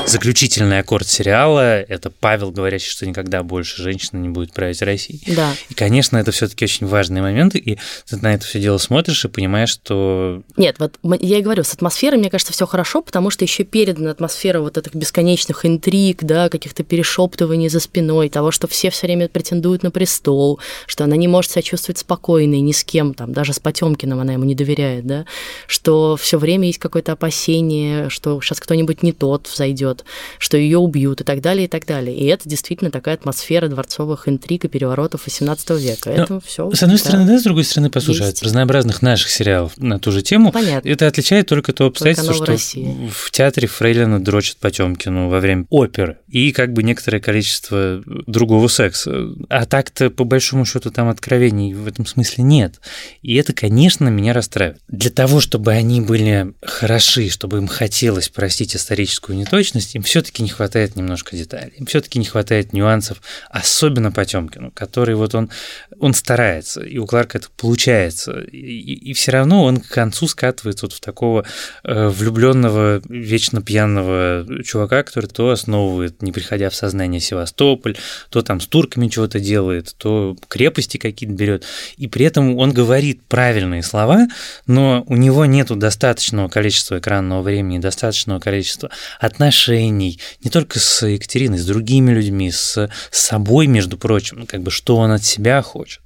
заключительный 0.08 0.80
аккорд 0.80 1.06
сериала– 1.06 1.80
это 1.88 2.10
Павел, 2.10 2.50
говорящий, 2.50 2.90
что 2.90 3.06
никогда 3.06 3.42
больше 3.42 3.82
женщина 3.82 4.18
не 4.18 4.28
будет 4.28 4.52
править 4.52 4.82
Россией. 4.82 5.22
Да. 5.34 5.54
И, 5.68 5.74
конечно, 5.74 6.16
это 6.16 6.32
все 6.32 6.48
таки 6.48 6.64
очень 6.64 6.86
важные 6.86 7.22
моменты, 7.22 7.58
и 7.58 7.78
ты 8.08 8.16
на 8.16 8.34
это 8.34 8.44
все 8.44 8.60
дело 8.60 8.78
смотришь 8.78 9.24
и 9.24 9.28
понимаешь, 9.28 9.70
что… 9.70 10.42
Нет, 10.56 10.76
вот 10.78 10.98
я 11.20 11.38
и 11.38 11.42
говорю, 11.42 11.64
с 11.64 11.74
атмосферой, 11.74 12.18
мне 12.18 12.30
кажется, 12.30 12.52
все 12.52 12.66
хорошо, 12.66 13.02
потому 13.02 13.30
что 13.30 13.44
еще 13.44 13.64
передана 13.64 14.10
атмосфера 14.10 14.60
вот 14.60 14.78
этих 14.78 14.94
бесконечных 14.94 15.64
интриг, 15.64 16.22
да, 16.22 16.48
каких-то 16.48 16.82
перешептываний 16.84 17.68
за 17.68 17.80
спиной, 17.80 18.28
того, 18.28 18.50
что 18.50 18.66
все 18.66 18.90
все 18.90 19.06
время 19.06 19.28
претендуют 19.28 19.82
на 19.82 19.90
престол, 19.90 20.60
что 20.86 21.04
она 21.04 21.16
не 21.16 21.28
может 21.28 21.52
себя 21.52 21.62
чувствовать 21.62 21.98
спокойной 21.98 22.60
ни 22.60 22.72
с 22.72 22.84
кем, 22.84 23.14
там, 23.14 23.32
даже 23.32 23.52
с 23.52 23.60
Потемкиным 23.60 24.20
она 24.20 24.32
ему 24.32 24.44
не 24.44 24.54
доверяет, 24.54 25.06
да, 25.06 25.24
что 25.66 26.16
все 26.16 26.38
время 26.38 26.66
есть 26.66 26.78
какое-то 26.78 27.12
опасение, 27.12 28.08
что 28.08 28.40
сейчас 28.40 28.60
кто-нибудь 28.60 29.02
не 29.02 29.12
тот 29.12 29.46
взойдет, 29.46 29.97
вот, 29.98 30.04
что 30.38 30.56
ее 30.56 30.78
убьют 30.78 31.20
и 31.20 31.24
так 31.24 31.40
далее, 31.40 31.64
и 31.64 31.68
так 31.68 31.86
далее. 31.86 32.16
И 32.16 32.26
это 32.26 32.48
действительно 32.48 32.90
такая 32.90 33.14
атмосфера 33.14 33.68
дворцовых 33.68 34.28
интриг 34.28 34.64
и 34.64 34.68
переворотов 34.68 35.26
XVIII 35.26 35.78
века. 35.78 36.10
Но, 36.10 36.22
это 36.22 36.40
все. 36.40 36.70
С 36.72 36.82
одной 36.82 36.98
да, 36.98 37.04
стороны, 37.04 37.26
да, 37.26 37.38
с 37.38 37.42
другой 37.42 37.64
стороны, 37.64 37.90
послушай, 37.90 38.28
от 38.28 38.42
разнообразных 38.42 39.02
наших 39.02 39.30
сериалов 39.30 39.76
на 39.78 39.98
ту 39.98 40.12
же 40.12 40.22
тему, 40.22 40.52
Понятно. 40.52 40.88
это 40.88 41.06
отличает 41.06 41.48
только 41.48 41.72
то 41.72 41.86
обстоятельство, 41.86 42.34
что 42.34 42.46
России. 42.46 43.10
в 43.12 43.30
театре 43.30 43.68
Фрейлина 43.68 44.22
дрочат 44.22 44.58
Потемкину 44.58 45.28
во 45.28 45.40
время 45.40 45.66
оперы 45.70 46.18
и 46.28 46.52
как 46.52 46.72
бы 46.72 46.82
некоторое 46.82 47.20
количество 47.20 48.02
другого 48.26 48.68
секса. 48.68 49.30
А 49.48 49.66
так-то, 49.66 50.10
по 50.10 50.24
большому 50.24 50.64
счету, 50.64 50.90
там 50.90 51.08
откровений 51.08 51.74
в 51.74 51.86
этом 51.86 52.06
смысле 52.06 52.44
нет. 52.44 52.80
И 53.22 53.34
это, 53.36 53.52
конечно, 53.52 54.08
меня 54.08 54.32
расстраивает. 54.32 54.80
Для 54.88 55.10
того, 55.10 55.40
чтобы 55.40 55.72
они 55.72 56.00
были 56.00 56.52
хороши, 56.62 57.28
чтобы 57.30 57.58
им 57.58 57.66
хотелось 57.66 58.28
простить 58.28 58.76
историческую 58.76 59.36
неточность, 59.36 59.87
есть 59.88 59.94
им 59.94 60.02
все-таки 60.02 60.42
не 60.42 60.48
хватает 60.48 60.96
немножко 60.96 61.36
деталей, 61.36 61.72
им 61.76 61.86
все-таки 61.86 62.18
не 62.18 62.24
хватает 62.24 62.72
нюансов, 62.72 63.22
особенно 63.50 64.12
Потемкину, 64.12 64.70
который 64.72 65.14
вот 65.14 65.34
он, 65.34 65.50
он 65.98 66.14
старается, 66.14 66.82
и 66.82 66.98
у 66.98 67.06
Кларка 67.06 67.38
это 67.38 67.48
получается, 67.56 68.40
и, 68.40 68.56
и, 68.56 69.12
все 69.12 69.32
равно 69.32 69.64
он 69.64 69.80
к 69.80 69.88
концу 69.88 70.28
скатывается 70.28 70.86
вот 70.86 70.92
в 70.92 71.00
такого 71.00 71.44
э, 71.84 72.08
влюбленного, 72.08 73.00
вечно 73.08 73.62
пьяного 73.62 74.46
чувака, 74.64 75.02
который 75.02 75.26
то 75.26 75.50
основывает, 75.50 76.22
не 76.22 76.32
приходя 76.32 76.70
в 76.70 76.74
сознание 76.74 77.20
Севастополь, 77.20 77.96
то 78.30 78.42
там 78.42 78.60
с 78.60 78.66
турками 78.66 79.08
чего-то 79.08 79.40
делает, 79.40 79.94
то 79.96 80.36
крепости 80.48 80.96
какие-то 80.98 81.34
берет, 81.34 81.64
и 81.96 82.08
при 82.08 82.26
этом 82.26 82.56
он 82.58 82.72
говорит 82.72 83.22
правильные 83.28 83.82
слова, 83.82 84.28
но 84.66 85.04
у 85.06 85.16
него 85.16 85.46
нету 85.46 85.76
достаточного 85.76 86.48
количества 86.48 86.98
экранного 86.98 87.42
времени, 87.42 87.78
достаточного 87.78 88.40
количества 88.40 88.90
отношений, 89.18 89.77
отношений, 89.78 90.18
не 90.42 90.50
только 90.50 90.78
с 90.78 91.06
Екатериной, 91.06 91.58
с 91.58 91.66
другими 91.66 92.12
людьми, 92.12 92.50
с 92.50 92.88
собой, 93.10 93.66
между 93.66 93.96
прочим, 93.96 94.40
ну, 94.40 94.46
как 94.46 94.62
бы 94.62 94.70
что 94.70 94.96
он 94.96 95.10
от 95.12 95.24
себя 95.24 95.62
хочет. 95.62 96.00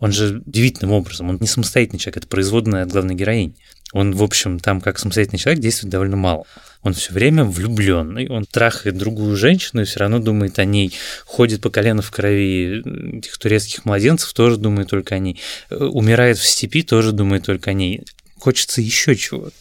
Он 0.00 0.12
же 0.12 0.42
удивительным 0.44 0.92
образом, 0.92 1.28
он 1.30 1.38
не 1.40 1.46
самостоятельный 1.46 1.98
человек, 1.98 2.18
это 2.18 2.26
производная 2.26 2.82
от 2.82 2.90
главной 2.90 3.14
героини. 3.14 3.54
Он, 3.92 4.12
в 4.14 4.22
общем, 4.22 4.58
там 4.58 4.80
как 4.80 4.98
самостоятельный 4.98 5.38
человек 5.38 5.62
действует 5.62 5.92
довольно 5.92 6.16
мало. 6.16 6.44
Он 6.82 6.94
все 6.94 7.12
время 7.12 7.44
влюбленный, 7.44 8.26
он 8.28 8.44
трахает 8.44 8.96
другую 8.96 9.36
женщину 9.36 9.82
и 9.82 9.84
все 9.84 10.00
равно 10.00 10.18
думает 10.18 10.58
о 10.58 10.64
ней, 10.64 10.92
ходит 11.26 11.60
по 11.60 11.70
колено 11.70 12.02
в 12.02 12.10
крови 12.10 13.18
этих 13.18 13.36
турецких 13.38 13.84
младенцев, 13.84 14.32
тоже 14.32 14.56
думает 14.56 14.88
только 14.88 15.14
о 15.14 15.18
ней, 15.18 15.38
умирает 15.70 16.38
в 16.38 16.46
степи, 16.46 16.82
тоже 16.82 17.12
думает 17.12 17.44
только 17.44 17.70
о 17.70 17.74
ней. 17.74 18.02
Хочется 18.38 18.80
еще 18.80 19.14
чего-то. 19.14 19.54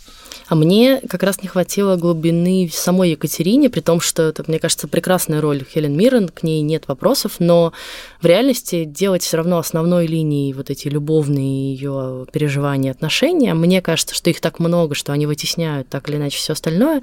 А 0.51 0.55
мне 0.55 0.99
как 1.07 1.23
раз 1.23 1.41
не 1.41 1.47
хватило 1.47 1.95
глубины 1.95 2.67
в 2.67 2.75
самой 2.75 3.11
Екатерине, 3.11 3.69
при 3.69 3.79
том, 3.79 4.01
что 4.01 4.23
это, 4.23 4.43
мне 4.47 4.59
кажется, 4.59 4.89
прекрасная 4.89 5.39
роль 5.39 5.63
Хелен 5.63 5.95
Миррен, 5.95 6.27
к 6.27 6.43
ней 6.43 6.61
нет 6.61 6.89
вопросов, 6.89 7.35
но 7.39 7.71
в 8.19 8.25
реальности 8.25 8.83
делать 8.83 9.23
все 9.23 9.37
равно 9.37 9.59
основной 9.59 10.07
линией 10.07 10.51
вот 10.51 10.69
эти 10.69 10.89
любовные 10.89 11.73
ее 11.73 12.25
переживания, 12.33 12.91
отношения, 12.91 13.53
мне 13.53 13.81
кажется, 13.81 14.13
что 14.13 14.29
их 14.29 14.41
так 14.41 14.59
много, 14.59 14.93
что 14.93 15.13
они 15.13 15.25
вытесняют 15.25 15.87
так 15.87 16.09
или 16.09 16.17
иначе 16.17 16.37
все 16.37 16.51
остальное, 16.51 17.01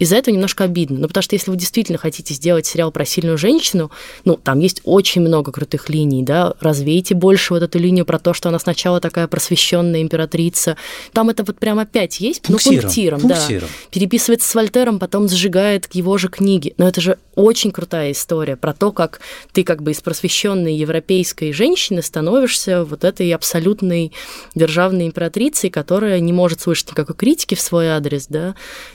из-за 0.00 0.16
этого 0.16 0.34
немножко 0.34 0.64
обидно. 0.64 0.98
Ну, 0.98 1.06
потому 1.08 1.22
что 1.22 1.36
если 1.36 1.50
вы 1.50 1.56
действительно 1.58 1.98
хотите 1.98 2.32
сделать 2.32 2.66
сериал 2.66 2.90
про 2.90 3.04
сильную 3.04 3.36
женщину, 3.36 3.90
ну, 4.24 4.36
там 4.36 4.58
есть 4.58 4.80
очень 4.84 5.20
много 5.20 5.52
крутых 5.52 5.90
линий, 5.90 6.22
да, 6.22 6.54
развейте 6.58 7.14
больше 7.14 7.52
вот 7.52 7.62
эту 7.62 7.78
линию 7.78 8.06
про 8.06 8.18
то, 8.18 8.32
что 8.32 8.48
она 8.48 8.58
сначала 8.58 8.98
такая 9.00 9.28
просвещенная 9.28 10.00
императрица. 10.00 10.78
Там 11.12 11.28
это 11.28 11.44
вот 11.44 11.58
прям 11.58 11.78
опять 11.78 12.18
есть, 12.18 12.42
пунктиром, 12.42 12.74
ну, 12.74 12.82
пунктиром, 12.82 13.20
пунктиром. 13.20 13.68
да. 13.68 13.90
Переписывается 13.90 14.48
с 14.48 14.54
Вольтером, 14.54 14.98
потом 14.98 15.28
сжигает 15.28 15.86
его 15.92 16.16
же 16.16 16.28
книги. 16.28 16.72
Но 16.78 16.88
это 16.88 17.02
же 17.02 17.18
очень 17.34 17.70
крутая 17.70 18.12
история 18.12 18.56
про 18.56 18.72
то, 18.72 18.92
как 18.92 19.20
ты 19.52 19.64
как 19.64 19.82
бы 19.82 19.90
из 19.90 20.00
просвещенной 20.00 20.74
европейской 20.74 21.52
женщины 21.52 22.02
становишься 22.02 22.84
вот 22.84 23.04
этой 23.04 23.30
абсолютной 23.32 24.12
державной 24.54 25.06
императрицей, 25.06 25.68
которая 25.68 26.20
не 26.20 26.32
может 26.32 26.62
слышать 26.62 26.90
никакой 26.90 27.14
критики 27.14 27.54
в 27.54 27.60
свой 27.60 27.88
адрес, 27.88 28.26
да. 28.28 28.54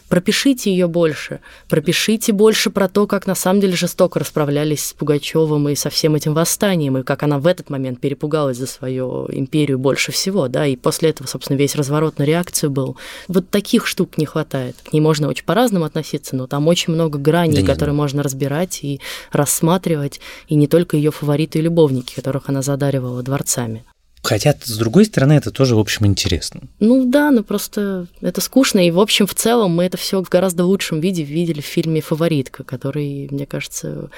Пропишите 0.10 0.72
ее 0.72 0.88
больше. 0.96 1.42
Пропишите 1.68 2.32
больше 2.32 2.70
про 2.70 2.88
то, 2.88 3.06
как 3.06 3.28
на 3.28 3.36
самом 3.36 3.60
деле 3.60 3.76
жестоко 3.76 4.18
расправлялись 4.18 4.86
с 4.86 4.94
Пугачевым 4.94 5.68
и 5.68 5.76
со 5.76 5.90
всем 5.90 6.16
этим 6.16 6.34
восстанием, 6.34 6.98
и 6.98 7.04
как 7.04 7.24
она 7.24 7.38
в 7.38 7.48
этот 7.48 7.70
момент 7.70 8.00
перепугалась 8.00 8.56
за 8.58 8.66
свою 8.66 9.28
империю 9.30 9.78
больше 9.78 10.14
всего, 10.14 10.48
да, 10.48 10.66
и 10.66 10.78
после 10.78 11.10
этого, 11.10 11.28
собственно, 11.28 11.58
весь 11.58 11.76
разворот 11.76 12.18
на 12.18 12.24
реакцию 12.24 12.72
был. 12.72 12.96
Вот 13.28 13.50
таких 13.50 13.88
штук 13.88 14.18
не 14.18 14.26
хватает. 14.26 14.78
К 14.86 14.94
ней 14.94 15.02
можно 15.02 15.28
очень 15.28 15.44
по-разному 15.44 15.84
относиться, 15.84 16.34
но 16.38 16.48
там 16.48 16.66
очень 16.70 16.94
много 16.94 17.20
граней, 17.20 17.62
да 17.62 17.74
которые 17.74 17.94
можно 17.94 18.24
разбирать 18.24 18.80
и 18.82 19.02
рассматривать, 19.34 20.22
и 20.48 20.56
не 20.56 20.68
только 20.68 20.96
ее 20.96 21.12
фавориты 21.12 21.60
и 21.60 21.62
любовники, 21.62 22.16
которых 22.16 22.48
она 22.48 22.62
задаривала 22.62 23.22
дворцами. 23.22 23.84
Хотя, 24.26 24.56
с 24.60 24.78
другой 24.78 25.06
стороны, 25.06 25.34
это 25.34 25.52
тоже, 25.52 25.76
в 25.76 25.80
общем, 25.80 26.08
интересно. 26.08 26.62
Ну 26.80 27.06
да, 27.06 27.30
но 27.30 27.44
просто 27.44 28.08
это 28.22 28.42
скучно. 28.42 28.86
И, 28.86 28.92
в 28.92 29.00
общем, 29.00 29.28
в 29.28 29.36
целом 29.36 29.76
мы 29.76 29.84
это 29.84 29.98
все 29.98 30.24
в 30.24 30.30
гораздо 30.30 30.66
лучшем 30.66 31.00
виде 31.00 31.24
видели 31.24 31.62
в 31.62 31.66
фильме 31.66 32.02
«Фаворитка», 32.02 32.64
который, 32.64 33.28
мне 33.30 33.46
кажется, 33.46 34.10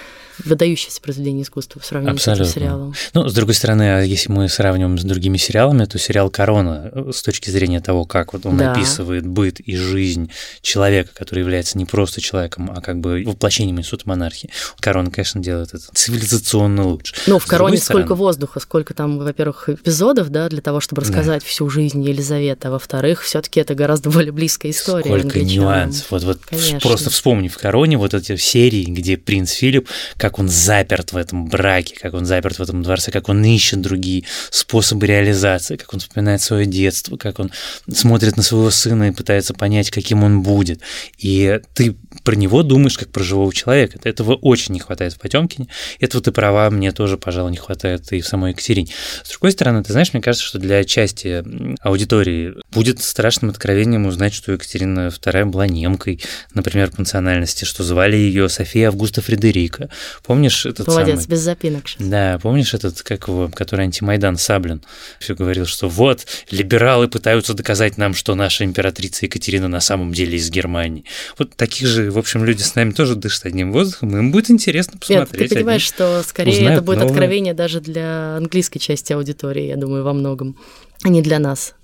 выдающееся 0.43 1.02
произведение 1.02 1.43
искусства 1.43 1.82
в 1.82 1.86
сравнении 1.86 2.15
Абсолютно. 2.15 2.46
с 2.46 2.50
этим 2.50 2.62
сериалом. 2.62 2.93
Ну, 3.13 3.28
с 3.28 3.34
другой 3.34 3.54
стороны, 3.54 3.98
а 3.98 4.02
если 4.02 4.32
мы 4.32 4.48
сравниваем 4.48 4.98
с 4.98 5.04
другими 5.04 5.38
сериалами, 5.38 5.84
то 5.86 6.00
сериал 6.00 6.30
«Корона» 6.30 6.89
э, 6.93 7.12
с 7.13 7.22
точки 7.22 7.50
зрения 7.50 7.82
того, 7.82 8.06
как 8.06 8.32
вот 8.32 8.46
он 8.46 8.58
да. 8.58 8.72
описывает 8.72 9.28
быт 9.28 9.60
и 9.60 9.76
жизнь 9.76 10.32
человека, 10.62 11.10
который 11.13 11.39
является 11.39 11.78
не 11.78 11.86
просто 11.86 12.22
человеком, 12.22 12.72
а 12.74 12.80
как 12.82 13.00
бы 13.00 13.24
воплощением 13.26 13.80
института 13.80 14.04
монархии, 14.06 14.50
«Корона», 14.80 15.12
конечно, 15.12 15.41
делает 15.41 15.74
это 15.74 15.84
цивилизационно 15.93 16.88
лучше. 16.88 17.13
Ну, 17.28 17.39
в 17.39 17.46
«Короне» 17.46 17.78
сколько 17.78 18.15
воздуха, 18.15 18.62
сколько 18.62 18.93
там, 18.93 19.17
во-первых, 19.17 19.70
эпизодов 19.70 19.97
эпизодов, 19.98 20.30
да, 20.30 20.50
для 20.50 20.62
того, 20.62 20.80
чтобы 20.80 21.02
рассказать 21.02 21.42
да. 21.42 21.48
всю 21.48 21.70
жизнь 21.70 22.04
Елизаветы, 22.04 22.68
а 22.68 22.72
во-вторых, 22.72 23.24
все-таки 23.24 23.60
это 23.60 23.76
гораздо 23.76 24.10
более 24.10 24.32
близкая 24.32 24.72
история. 24.72 25.20
Сколько 25.20 25.42
нюансов. 25.42 26.12
Вот, 26.12 26.24
вот 26.24 26.40
Конечно. 26.46 26.80
просто 26.80 27.10
вспомни 27.10 27.48
в 27.48 27.58
Короне 27.58 27.98
вот 27.98 28.14
эти 28.14 28.36
серии, 28.36 28.86
где 28.86 29.18
принц 29.18 29.52
Филипп, 29.52 29.90
как 30.18 30.40
он 30.40 30.50
заперт 30.50 31.14
в 31.14 31.18
этом 31.18 31.48
браке, 31.48 31.96
как 32.00 32.14
он 32.14 32.26
заперт 32.26 32.60
в 32.60 32.62
этом 32.62 32.84
дворце, 32.84 33.12
как 33.12 33.30
он 33.30 33.44
ищет 33.44 33.82
другие 33.82 34.24
способы 34.52 35.08
реализации, 35.08 35.76
как 35.76 35.94
он 35.94 36.00
вспоминает 36.00 36.42
свое 36.42 36.66
детство, 36.66 37.18
как 37.18 37.40
он 37.40 37.52
смотрит 37.92 38.38
на 38.38 38.44
своего 38.44 38.70
сына 38.70 39.10
и 39.10 39.12
пытается 39.12 39.54
понять, 39.54 39.90
каким 39.90 40.24
он 40.24 40.42
будет. 40.42 40.82
И 41.18 41.60
ты 41.74 41.96
про 42.24 42.36
него 42.36 42.64
думаешь 42.64 42.98
как 42.98 43.10
про 43.10 43.24
живого 43.24 43.54
человека. 43.54 44.00
Этого 44.04 44.36
очень 44.36 44.74
не 44.74 44.80
хватает 44.80 45.14
в 45.14 45.20
Потемкине. 45.20 45.68
Этого 46.00 46.24
ты 46.24 46.32
права, 46.32 46.70
мне 46.70 46.92
тоже, 46.92 47.18
пожалуй, 47.18 47.52
не 47.52 47.58
хватает 47.58 48.12
и 48.12 48.22
в 48.22 48.28
самой 48.28 48.52
Екатерине. 48.52 48.90
С 49.24 49.30
другой 49.30 49.52
стороны, 49.52 49.84
ты 49.88 49.93
знаешь, 49.93 50.12
мне 50.12 50.21
кажется, 50.21 50.45
что 50.45 50.60
для 50.60 50.84
части 50.84 51.43
аудитории 51.82 52.56
будет 52.71 53.02
страшным 53.02 53.50
откровением 53.50 54.06
узнать, 54.06 54.34
что 54.34 54.52
Екатерина 54.52 55.08
II 55.08 55.45
была 55.45 55.65
немкой, 55.65 56.21
например, 56.54 56.91
по 56.91 57.00
национальности, 57.00 57.63
что 57.63 57.86
звали 57.86 58.17
ее 58.17 58.50
София 58.50 58.89
Августа 58.89 59.21
Фредерика. 59.21 59.89
Помнишь 60.26 60.65
этот 60.65 60.88
Молодец, 60.88 61.21
самый... 61.21 61.28
без 61.28 61.39
запинок. 61.39 61.88
Сейчас. 61.88 62.06
Да, 62.06 62.38
помнишь 62.41 62.73
этот, 62.73 63.02
как 63.02 63.30
его, 63.30 63.47
который 63.47 63.86
антимайдан 63.86 64.38
Саблин, 64.38 64.84
все 65.19 65.36
говорил, 65.36 65.65
что 65.65 65.88
вот, 65.88 66.28
либералы 66.52 67.08
пытаются 67.08 67.54
доказать 67.54 67.97
нам, 67.97 68.13
что 68.13 68.36
наша 68.36 68.65
императрица 68.65 69.26
Екатерина 69.26 69.69
на 69.69 69.80
самом 69.80 70.12
деле 70.12 70.38
из 70.38 70.50
Германии. 70.50 71.06
Вот 71.38 71.56
таких 71.56 71.88
же, 71.88 72.12
в 72.12 72.17
общем, 72.17 72.43
люди 72.43 72.62
с 72.62 72.76
нами 72.76 72.91
тоже 72.91 73.15
дышат 73.15 73.45
одним 73.45 73.71
воздухом, 73.71 74.17
им 74.17 74.34
будет 74.34 74.52
интересно 74.52 74.97
посмотреть. 74.97 75.39
Нет, 75.39 75.50
ты 75.50 75.56
понимаешь, 75.56 75.84
что 75.84 76.23
скорее 76.28 76.60
это 76.67 76.82
будет 76.82 76.97
новое. 76.97 77.12
откровение 77.12 77.54
даже 77.54 77.80
для 77.80 78.36
английской 78.36 78.80
части 78.80 79.13
аудитории, 79.13 79.67
я 79.68 79.76
думаю, 79.76 80.04
во 80.04 80.14
многом, 80.14 80.56
а 81.04 81.10
не 81.10 81.22
для 81.22 81.40
нас. 81.40 81.76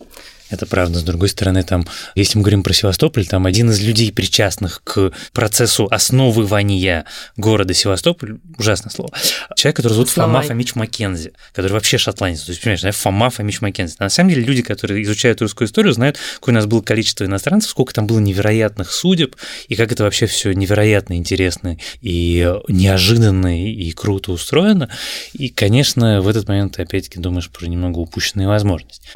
Это 0.54 0.68
правда. 0.68 1.00
С 1.00 1.04
другой 1.04 1.30
стороны, 1.30 1.64
там, 1.64 1.88
если 2.14 2.38
мы 2.38 2.44
говорим 2.44 2.62
про 2.62 2.74
Севастополь, 2.74 3.26
там 3.26 3.48
один 3.48 3.72
из 3.72 3.82
людей, 3.82 4.12
причастных 4.12 4.84
к 4.84 5.12
процессу 5.34 5.88
основывания 5.90 7.06
города 7.38 7.74
Севастополь, 7.74 8.38
ужасное 8.60 8.92
слово, 8.92 9.12
человек, 9.56 9.78
который 9.78 9.94
зовут 9.94 10.10
Фома 10.10 10.44
Фомич 10.44 10.76
Маккензи, 10.76 11.34
который 11.54 11.72
вообще 11.72 11.98
шотландец. 11.98 12.44
То 12.44 12.52
есть, 12.52 12.62
понимаешь, 12.62 12.82
да, 12.82 12.92
Фома 12.92 13.32
Фомич 13.32 13.62
Маккензи. 13.62 13.96
На 13.98 14.10
самом 14.10 14.30
деле, 14.30 14.44
люди, 14.44 14.62
которые 14.62 15.02
изучают 15.02 15.42
русскую 15.42 15.68
историю, 15.68 15.92
знают, 15.92 16.20
какое 16.36 16.54
у 16.54 16.56
нас 16.56 16.68
было 16.68 16.82
количество 16.82 17.26
иностранцев, 17.26 17.72
сколько 17.72 17.92
там 17.92 18.06
было 18.06 18.20
невероятных 18.20 18.92
судеб, 18.92 19.36
и 19.70 19.76
как 19.76 19.92
это 19.92 20.04
вообще 20.04 20.28
все 20.28 20.54
невероятно 20.54 21.16
интересно 21.16 21.80
и 22.02 22.48
неожиданно 22.68 23.60
и 23.60 23.92
круто 23.94 24.32
устроено. 24.32 24.88
И, 25.34 25.50
конечно, 25.50 26.22
в 26.22 26.28
этот 26.28 26.48
момент 26.48 26.76
ты 26.76 26.84
опять-таки 26.84 27.20
думаешь 27.20 27.50
про 27.50 27.66
немного 27.66 27.98
упущенные 27.98 28.48
возможности. 28.48 29.10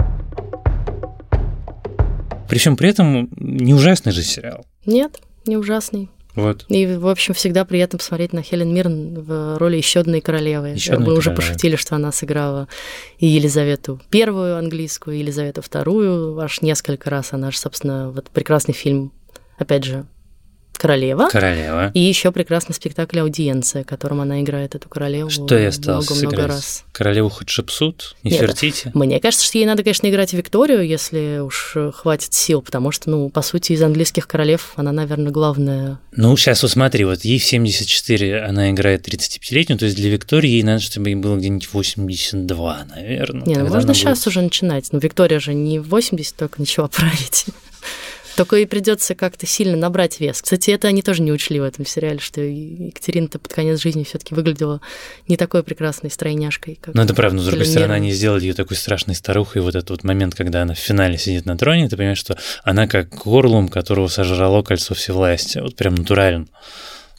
Причем 2.49 2.75
при 2.77 2.89
этом 2.89 3.29
не 3.37 3.73
ужасный 3.73 4.11
же 4.11 4.23
сериал. 4.23 4.65
Нет, 4.85 5.19
не 5.45 5.57
ужасный. 5.57 6.09
Вот. 6.35 6.65
И, 6.69 6.85
в 6.85 7.07
общем, 7.07 7.33
всегда 7.33 7.65
приятно 7.65 7.97
посмотреть 7.97 8.31
на 8.31 8.43
Хелен 8.43 8.71
Мирн 8.71 9.19
в 9.21 9.57
роли 9.57 9.77
еще 9.77 10.01
одной 10.01 10.21
королевы. 10.21 10.69
Еще 10.69 10.91
Мы 10.91 10.97
королевы. 10.97 11.17
уже 11.17 11.31
пошутили, 11.31 11.75
что 11.75 11.95
она 11.95 12.11
сыграла 12.11 12.67
и 13.17 13.25
Елизавету 13.25 13.99
первую 14.11 14.55
английскую, 14.57 15.15
и 15.15 15.19
Елизавету 15.21 15.63
вторую, 15.63 16.37
аж 16.39 16.61
несколько 16.61 17.09
раз. 17.09 17.33
Она 17.33 17.49
же, 17.49 17.57
собственно, 17.57 18.11
вот 18.11 18.29
прекрасный 18.29 18.75
фильм, 18.75 19.13
опять 19.57 19.83
же, 19.83 20.05
Королева. 20.77 21.29
Королева. 21.31 21.91
И 21.93 21.99
еще 21.99 22.31
прекрасный 22.31 22.75
спектакль 22.75 23.19
Аудиенция, 23.19 23.83
которым 23.83 24.21
она 24.21 24.41
играет 24.41 24.75
эту 24.75 24.87
королеву. 24.89 25.29
Что 25.29 25.57
я 25.57 25.69
остался 25.69 26.13
много, 26.13 26.35
много 26.35 26.47
раз. 26.47 26.83
Королеву 26.91 27.29
хоть 27.29 27.49
шепсут, 27.49 28.15
не 28.23 28.31
Нет, 28.31 28.41
фертите. 28.41 28.91
Мне 28.93 29.19
кажется, 29.19 29.45
что 29.45 29.57
ей 29.57 29.65
надо, 29.65 29.83
конечно, 29.83 30.07
играть 30.07 30.33
Викторию, 30.33 30.85
если 30.85 31.39
уж 31.39 31.77
хватит 31.95 32.33
сил, 32.33 32.61
потому 32.61 32.91
что, 32.91 33.09
ну, 33.09 33.29
по 33.29 33.41
сути, 33.41 33.73
из 33.73 33.81
английских 33.81 34.27
королев 34.27 34.73
она, 34.75 34.91
наверное, 34.91 35.31
главная. 35.31 35.99
Ну, 36.15 36.35
сейчас 36.37 36.61
вот 36.61 36.71
смотри, 36.71 37.05
вот 37.05 37.21
ей 37.21 37.39
в 37.39 37.43
74 37.43 38.41
она 38.43 38.71
играет 38.71 39.07
35-летнюю, 39.07 39.79
то 39.79 39.85
есть 39.85 39.97
для 39.97 40.09
Виктории 40.09 40.49
ей 40.49 40.63
надо, 40.63 40.81
чтобы 40.81 41.09
ей 41.09 41.15
было 41.15 41.37
где-нибудь 41.37 41.71
82, 41.71 42.87
наверное. 42.95 43.45
Не, 43.45 43.55
ну 43.55 43.67
можно 43.67 43.93
сейчас 43.93 44.19
будет... 44.19 44.27
уже 44.27 44.41
начинать. 44.41 44.87
Ну, 44.91 44.99
Виктория 44.99 45.39
же 45.39 45.53
не 45.53 45.79
в 45.79 45.89
80 45.89 46.35
только 46.35 46.61
ничего 46.61 46.87
править. 46.87 47.45
Только 48.37 48.57
и 48.57 48.67
придется 48.67 49.15
как-то 49.15 49.47
сильно 49.47 49.75
набрать 49.75 50.19
вес. 50.19 50.43
Кстати, 50.43 50.69
это 50.69 50.87
они 50.87 51.01
тоже 51.01 51.23
не 51.23 51.31
учли 51.31 51.59
в 51.59 51.63
этом 51.63 51.87
сериале, 51.87 52.19
что 52.19 52.39
Екатерина-то 52.39 53.39
под 53.39 53.51
конец 53.51 53.81
жизни 53.81 54.03
все-таки 54.03 54.35
выглядела 54.35 54.79
не 55.27 55.37
такой 55.37 55.63
прекрасной 55.63 56.11
стройняшкой. 56.11 56.77
Как 56.79 56.93
ну, 56.93 57.01
это 57.01 57.15
правда, 57.15 57.37
но 57.37 57.41
с 57.41 57.47
другой 57.47 57.65
стороны, 57.65 57.93
они 57.93 58.11
сделали 58.11 58.43
ее 58.43 58.53
такой 58.53 58.77
страшной 58.77 59.15
старухой. 59.15 59.61
И 59.61 59.65
вот 59.65 59.73
этот 59.73 59.89
вот 59.89 60.03
момент, 60.03 60.35
когда 60.35 60.61
она 60.61 60.75
в 60.75 60.77
финале 60.77 61.17
сидит 61.17 61.47
на 61.47 61.57
троне, 61.57 61.89
ты 61.89 61.97
понимаешь, 61.97 62.19
что 62.19 62.37
она 62.63 62.87
как 62.87 63.09
горлум, 63.09 63.69
которого 63.69 64.07
сожрало 64.07 64.61
кольцо 64.61 64.93
всевластия. 64.93 65.63
Вот 65.63 65.75
прям 65.75 65.95
натурально 65.95 66.45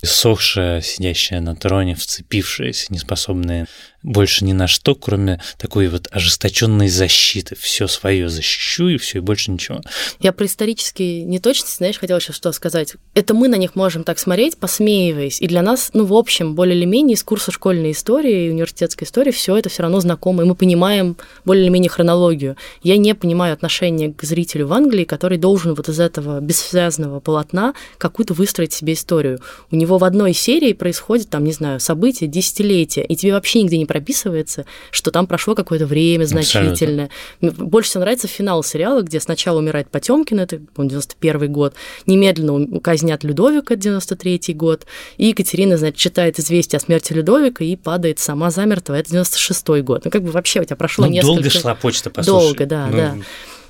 иссохшая, 0.02 0.80
сидящая 0.80 1.40
на 1.40 1.56
троне, 1.56 1.94
вцепившаяся, 1.96 2.92
неспособная 2.92 3.66
больше 4.02 4.44
ни 4.44 4.52
на 4.52 4.68
что, 4.68 4.94
кроме 4.94 5.40
такой 5.58 5.88
вот 5.88 6.08
ожесточенной 6.10 6.88
защиты. 6.88 7.56
Все 7.56 7.88
свое 7.88 8.28
защищу 8.28 8.88
и 8.88 8.96
все, 8.96 9.18
и 9.18 9.20
больше 9.20 9.50
ничего. 9.50 9.80
Я 10.20 10.32
про 10.32 10.46
исторические 10.46 11.24
неточности, 11.24 11.76
знаешь, 11.76 11.98
хотела 11.98 12.20
сейчас 12.20 12.36
что 12.36 12.52
сказать. 12.52 12.94
Это 13.14 13.34
мы 13.34 13.48
на 13.48 13.56
них 13.56 13.74
можем 13.74 14.04
так 14.04 14.18
смотреть, 14.18 14.56
посмеиваясь. 14.56 15.40
И 15.40 15.48
для 15.48 15.62
нас, 15.62 15.90
ну, 15.94 16.04
в 16.04 16.14
общем, 16.14 16.54
более 16.54 16.76
или 16.76 16.84
менее 16.84 17.14
из 17.14 17.22
курса 17.22 17.50
школьной 17.50 17.90
истории 17.92 18.46
и 18.46 18.50
университетской 18.50 19.06
истории 19.06 19.32
все 19.32 19.56
это 19.56 19.68
все 19.68 19.82
равно 19.82 20.00
знакомо, 20.00 20.42
и 20.42 20.46
мы 20.46 20.54
понимаем 20.54 21.16
более 21.44 21.64
или 21.64 21.70
менее 21.70 21.90
хронологию. 21.90 22.56
Я 22.82 22.96
не 22.96 23.14
понимаю 23.14 23.52
отношения 23.52 24.12
к 24.12 24.22
зрителю 24.22 24.68
в 24.68 24.72
Англии, 24.72 25.04
который 25.04 25.38
должен 25.38 25.74
вот 25.74 25.88
из 25.88 25.98
этого 25.98 26.40
бессвязного 26.40 27.20
полотна 27.20 27.74
какую-то 27.98 28.34
выстроить 28.34 28.72
себе 28.72 28.92
историю. 28.92 29.40
У 29.70 29.76
него 29.76 29.98
в 29.98 30.04
одной 30.04 30.34
серии 30.34 30.72
происходит, 30.72 31.30
там, 31.30 31.44
не 31.44 31.52
знаю, 31.52 31.80
события 31.80 32.26
десятилетия, 32.26 33.02
и 33.02 33.16
тебе 33.16 33.32
вообще 33.32 33.62
нигде 33.62 33.78
не 33.78 33.86
прописывается, 33.88 34.66
что 34.92 35.10
там 35.10 35.26
прошло 35.26 35.56
какое-то 35.56 35.86
время 35.86 36.24
значительное. 36.24 37.10
Абсолютно. 37.40 37.66
Больше 37.66 37.90
всего 37.90 38.02
нравится 38.02 38.28
финал 38.28 38.62
сериала, 38.62 39.02
где 39.02 39.18
сначала 39.18 39.58
умирает 39.58 39.90
Потемкин, 39.90 40.38
это, 40.38 40.60
по 40.74 40.84
91 40.84 41.52
год, 41.52 41.74
немедленно 42.06 42.80
казнят 42.80 43.24
Людовика, 43.24 43.74
93 43.74 44.54
год, 44.54 44.86
и 45.16 45.26
Екатерина, 45.26 45.76
значит, 45.76 45.96
читает 45.96 46.38
известие 46.38 46.76
о 46.76 46.80
смерти 46.80 47.12
Людовика 47.12 47.64
и 47.64 47.74
падает 47.74 48.20
сама 48.20 48.50
замертво, 48.50 48.94
это 48.94 49.10
96 49.10 49.68
год. 49.82 50.04
Ну, 50.04 50.10
как 50.10 50.22
бы 50.22 50.30
вообще 50.30 50.60
у 50.60 50.64
тебя 50.64 50.76
прошло 50.76 51.06
ну, 51.06 51.12
несколько... 51.12 51.34
долго 51.34 51.50
шла 51.50 51.74
почта, 51.74 52.10
послушай. 52.10 52.44
Долго, 52.44 52.66
да, 52.66 52.86
ну... 52.86 52.96
да. 52.96 53.16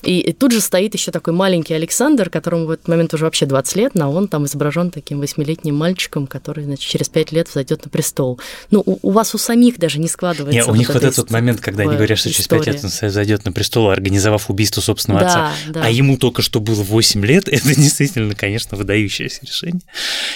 И, 0.02 0.32
тут 0.32 0.52
же 0.52 0.61
стоит 0.61 0.94
еще 0.94 1.11
такой 1.11 1.32
маленький 1.32 1.74
Александр, 1.74 2.30
которому 2.30 2.66
в 2.66 2.70
этот 2.70 2.88
момент 2.88 3.14
уже 3.14 3.24
вообще 3.24 3.46
20 3.46 3.76
лет, 3.76 3.94
но 3.94 4.12
он 4.12 4.28
там 4.28 4.46
изображен 4.46 4.90
таким 4.90 5.20
восьмилетним 5.20 5.74
мальчиком, 5.74 6.26
который, 6.26 6.64
значит, 6.64 6.88
через 6.88 7.08
5 7.08 7.32
лет 7.32 7.48
взойдет 7.48 7.84
на 7.84 7.90
престол. 7.90 8.40
Ну, 8.70 8.82
у, 8.84 8.98
у 9.02 9.11
вас 9.11 9.34
у 9.34 9.38
самих 9.38 9.78
даже 9.78 9.98
не 9.98 10.08
складывается. 10.08 10.54
Не, 10.54 10.64
у 10.64 10.68
вот 10.68 10.76
них 10.76 10.88
вот 10.88 11.02
этот 11.02 11.30
момент, 11.30 11.61
когда 11.61 11.82
они 11.82 11.94
говорят, 11.94 12.18
что 12.18 12.30
через 12.30 12.48
5 12.48 12.66
лет 12.66 12.80
он 12.84 13.11
зайдет 13.11 13.44
на 13.44 13.52
престол, 13.52 13.90
организовав 13.90 14.50
убийство 14.50 14.80
собственного 14.80 15.22
да, 15.22 15.26
отца, 15.26 15.52
да. 15.68 15.82
а 15.84 15.90
ему 15.90 16.16
только 16.16 16.42
что 16.42 16.61
было 16.61 16.82
8 16.82 17.24
лет, 17.24 17.48
это 17.48 17.74
действительно, 17.74 18.34
конечно, 18.34 18.76
выдающееся 18.76 19.40
решение. 19.42 19.82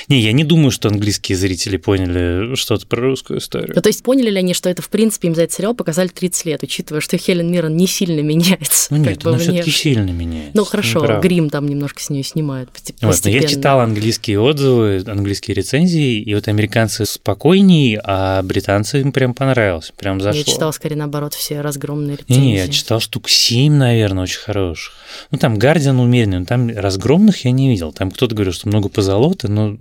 Не, 0.08 0.20
я 0.20 0.32
не 0.32 0.44
думаю, 0.44 0.70
что 0.70 0.88
английские 0.88 1.36
зрители 1.38 1.76
поняли 1.76 2.54
что-то 2.56 2.86
про 2.86 3.00
русскую 3.00 3.38
историю. 3.38 3.72
Ну, 3.74 3.82
то 3.82 3.88
есть 3.88 4.02
поняли 4.02 4.30
ли 4.30 4.38
они, 4.38 4.54
что 4.54 4.68
это, 4.68 4.82
в 4.82 4.88
принципе, 4.88 5.28
им 5.28 5.34
за 5.34 5.42
этот 5.42 5.56
сериал 5.56 5.74
показали 5.74 6.08
30 6.08 6.44
лет, 6.46 6.62
учитывая, 6.62 7.00
что 7.00 7.16
Хелен 7.16 7.50
Миррен 7.50 7.76
не 7.76 7.86
сильно 7.86 8.20
меняется. 8.22 8.88
Ну 8.90 8.98
нет, 8.98 9.24
она 9.24 9.38
все-таки 9.52 9.70
сильно 9.70 10.10
меняется. 10.10 10.52
Ну 10.54 10.64
хорошо, 10.64 11.20
грим 11.20 11.50
там 11.50 11.68
немножко 11.68 12.02
с 12.02 12.10
нее 12.10 12.22
снимают 12.22 12.70
Вот, 13.00 13.20
но 13.24 13.30
я 13.30 13.42
читал 13.46 13.80
английские 13.80 14.40
отзывы, 14.40 15.02
английские 15.06 15.54
рецензии, 15.54 16.20
и 16.20 16.34
вот 16.34 16.48
американцы 16.48 17.06
спокойнее, 17.06 18.00
а 18.04 18.42
британцы 18.42 19.00
им 19.00 19.12
прям 19.12 19.34
понравилось, 19.34 19.92
прям 19.96 20.20
зашло. 20.20 20.38
Я 20.38 20.44
читал 20.44 20.72
скорее 20.72 20.96
наоборот 20.96 21.34
все 21.34 21.60
разгромные 21.60 22.16
рецензии. 22.16 22.40
Не, 22.40 22.56
я 22.56 22.68
читал 22.68 23.00
штук 23.00 23.28
7, 23.28 23.72
наверное, 23.72 24.24
очень 24.24 24.40
хороших. 24.40 24.94
Ну 25.30 25.38
там 25.38 25.54
Guardian 25.54 26.00
умеренный, 26.00 26.40
но 26.40 26.44
там 26.46 26.70
разгромных 26.70 27.44
я 27.44 27.50
не 27.50 27.68
видел. 27.68 27.92
Там 27.92 28.10
кто-то 28.10 28.34
говорил, 28.34 28.52
что 28.52 28.68
много 28.68 28.88
позолоты, 28.88 29.48
но 29.48 29.72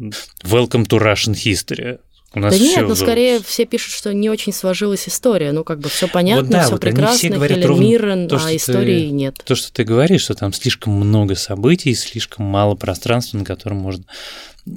welcome 0.43 0.87
to 0.87 0.99
Russian 0.99 1.33
history. 1.33 1.99
У 2.33 2.39
нас 2.39 2.57
да 2.57 2.63
нет, 2.63 2.87
ну 2.87 2.95
скорее 2.95 3.41
все 3.41 3.65
пишут, 3.65 3.93
что 3.93 4.13
не 4.13 4.29
очень 4.29 4.53
сложилась 4.53 5.07
история. 5.07 5.51
Ну, 5.51 5.65
как 5.65 5.79
бы 5.79 5.89
все 5.89 6.07
понятно, 6.07 6.43
вот 6.43 6.51
да, 6.51 6.63
все 6.63 6.71
вот 6.71 6.81
прекрасно, 6.81 7.17
все 7.17 7.29
говорят 7.29 7.61
то, 7.61 8.39
а 8.41 8.55
истории 8.55 9.07
ты, 9.07 9.11
нет. 9.11 9.41
То, 9.43 9.53
что 9.55 9.73
ты 9.73 9.83
говоришь, 9.83 10.21
что 10.21 10.33
там 10.33 10.53
слишком 10.53 10.93
много 10.93 11.35
событий, 11.35 11.93
слишком 11.93 12.45
мало 12.45 12.75
пространства, 12.75 13.37
на 13.37 13.43
котором 13.43 13.77
можно 13.77 14.05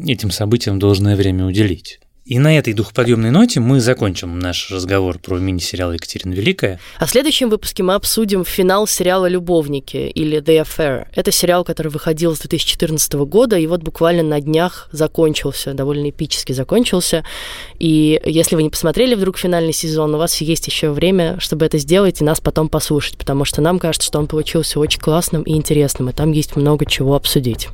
этим 0.04 0.32
событиям 0.32 0.80
должное 0.80 1.14
время 1.14 1.46
уделить. 1.46 2.00
И 2.26 2.38
на 2.38 2.56
этой 2.56 2.72
духоподъемной 2.72 3.30
ноте 3.30 3.60
мы 3.60 3.80
закончим 3.80 4.38
наш 4.38 4.70
разговор 4.70 5.18
про 5.18 5.36
мини-сериал 5.36 5.92
Екатерина 5.92 6.32
Великая. 6.32 6.80
А 6.98 7.04
в 7.04 7.10
следующем 7.10 7.50
выпуске 7.50 7.82
мы 7.82 7.92
обсудим 7.92 8.46
финал 8.46 8.86
сериала 8.86 9.26
«Любовники» 9.26 10.08
или 10.08 10.40
«The 10.40 10.62
Affair». 10.62 11.06
Это 11.14 11.30
сериал, 11.30 11.64
который 11.64 11.88
выходил 11.88 12.34
с 12.34 12.38
2014 12.38 13.12
года, 13.12 13.58
и 13.58 13.66
вот 13.66 13.82
буквально 13.82 14.22
на 14.22 14.40
днях 14.40 14.88
закончился, 14.90 15.74
довольно 15.74 16.08
эпически 16.08 16.54
закончился. 16.54 17.24
И 17.78 18.18
если 18.24 18.56
вы 18.56 18.62
не 18.62 18.70
посмотрели 18.70 19.14
вдруг 19.14 19.36
финальный 19.36 19.74
сезон, 19.74 20.14
у 20.14 20.18
вас 20.18 20.40
есть 20.40 20.66
еще 20.66 20.92
время, 20.92 21.38
чтобы 21.40 21.66
это 21.66 21.76
сделать 21.76 22.22
и 22.22 22.24
нас 22.24 22.40
потом 22.40 22.70
послушать, 22.70 23.18
потому 23.18 23.44
что 23.44 23.60
нам 23.60 23.78
кажется, 23.78 24.06
что 24.06 24.18
он 24.18 24.28
получился 24.28 24.80
очень 24.80 25.00
классным 25.00 25.42
и 25.42 25.52
интересным, 25.52 26.08
и 26.08 26.14
там 26.14 26.32
есть 26.32 26.56
много 26.56 26.86
чего 26.86 27.16
обсудить. 27.16 27.68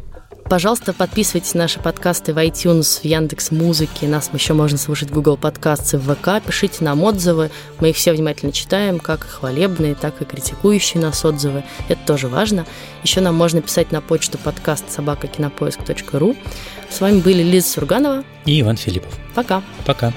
Пожалуйста, 0.51 0.93
подписывайтесь 0.93 1.55
на 1.55 1.61
наши 1.61 1.79
подкасты 1.79 2.35
в 2.35 2.39
iTunes, 2.39 3.03
в 3.03 3.05
Яндекс 3.05 3.53
Музыке. 3.53 4.09
Нас 4.09 4.31
еще 4.33 4.53
можно 4.53 4.79
слушать 4.79 5.11
в 5.11 5.15
Google 5.15 5.37
Подкасты, 5.37 5.97
в 5.97 6.13
ВК. 6.13 6.45
Пишите 6.45 6.83
нам 6.83 7.05
отзывы. 7.05 7.53
Мы 7.79 7.91
их 7.91 7.97
все 7.97 8.13
внимательно 8.13 8.51
читаем, 8.51 8.99
как 8.99 9.21
хвалебные, 9.21 9.95
так 9.95 10.21
и 10.21 10.25
критикующие 10.25 11.01
нас 11.01 11.25
отзывы. 11.25 11.63
Это 11.89 12.01
тоже 12.05 12.27
важно. 12.27 12.67
Еще 13.05 13.21
нам 13.21 13.37
можно 13.37 13.63
писать 13.63 13.93
на 13.93 14.01
почту 14.01 14.39
подкаст 14.39 14.91
собакакинопоиск.ру. 14.91 16.35
С 16.91 17.01
вами 17.01 17.21
были 17.21 17.45
Лиза 17.45 17.69
Сурганова 17.69 18.25
и 18.45 18.61
Иван 18.61 18.77
Филиппов. 18.77 19.17
Пока. 19.37 19.63
Пока. 19.87 20.13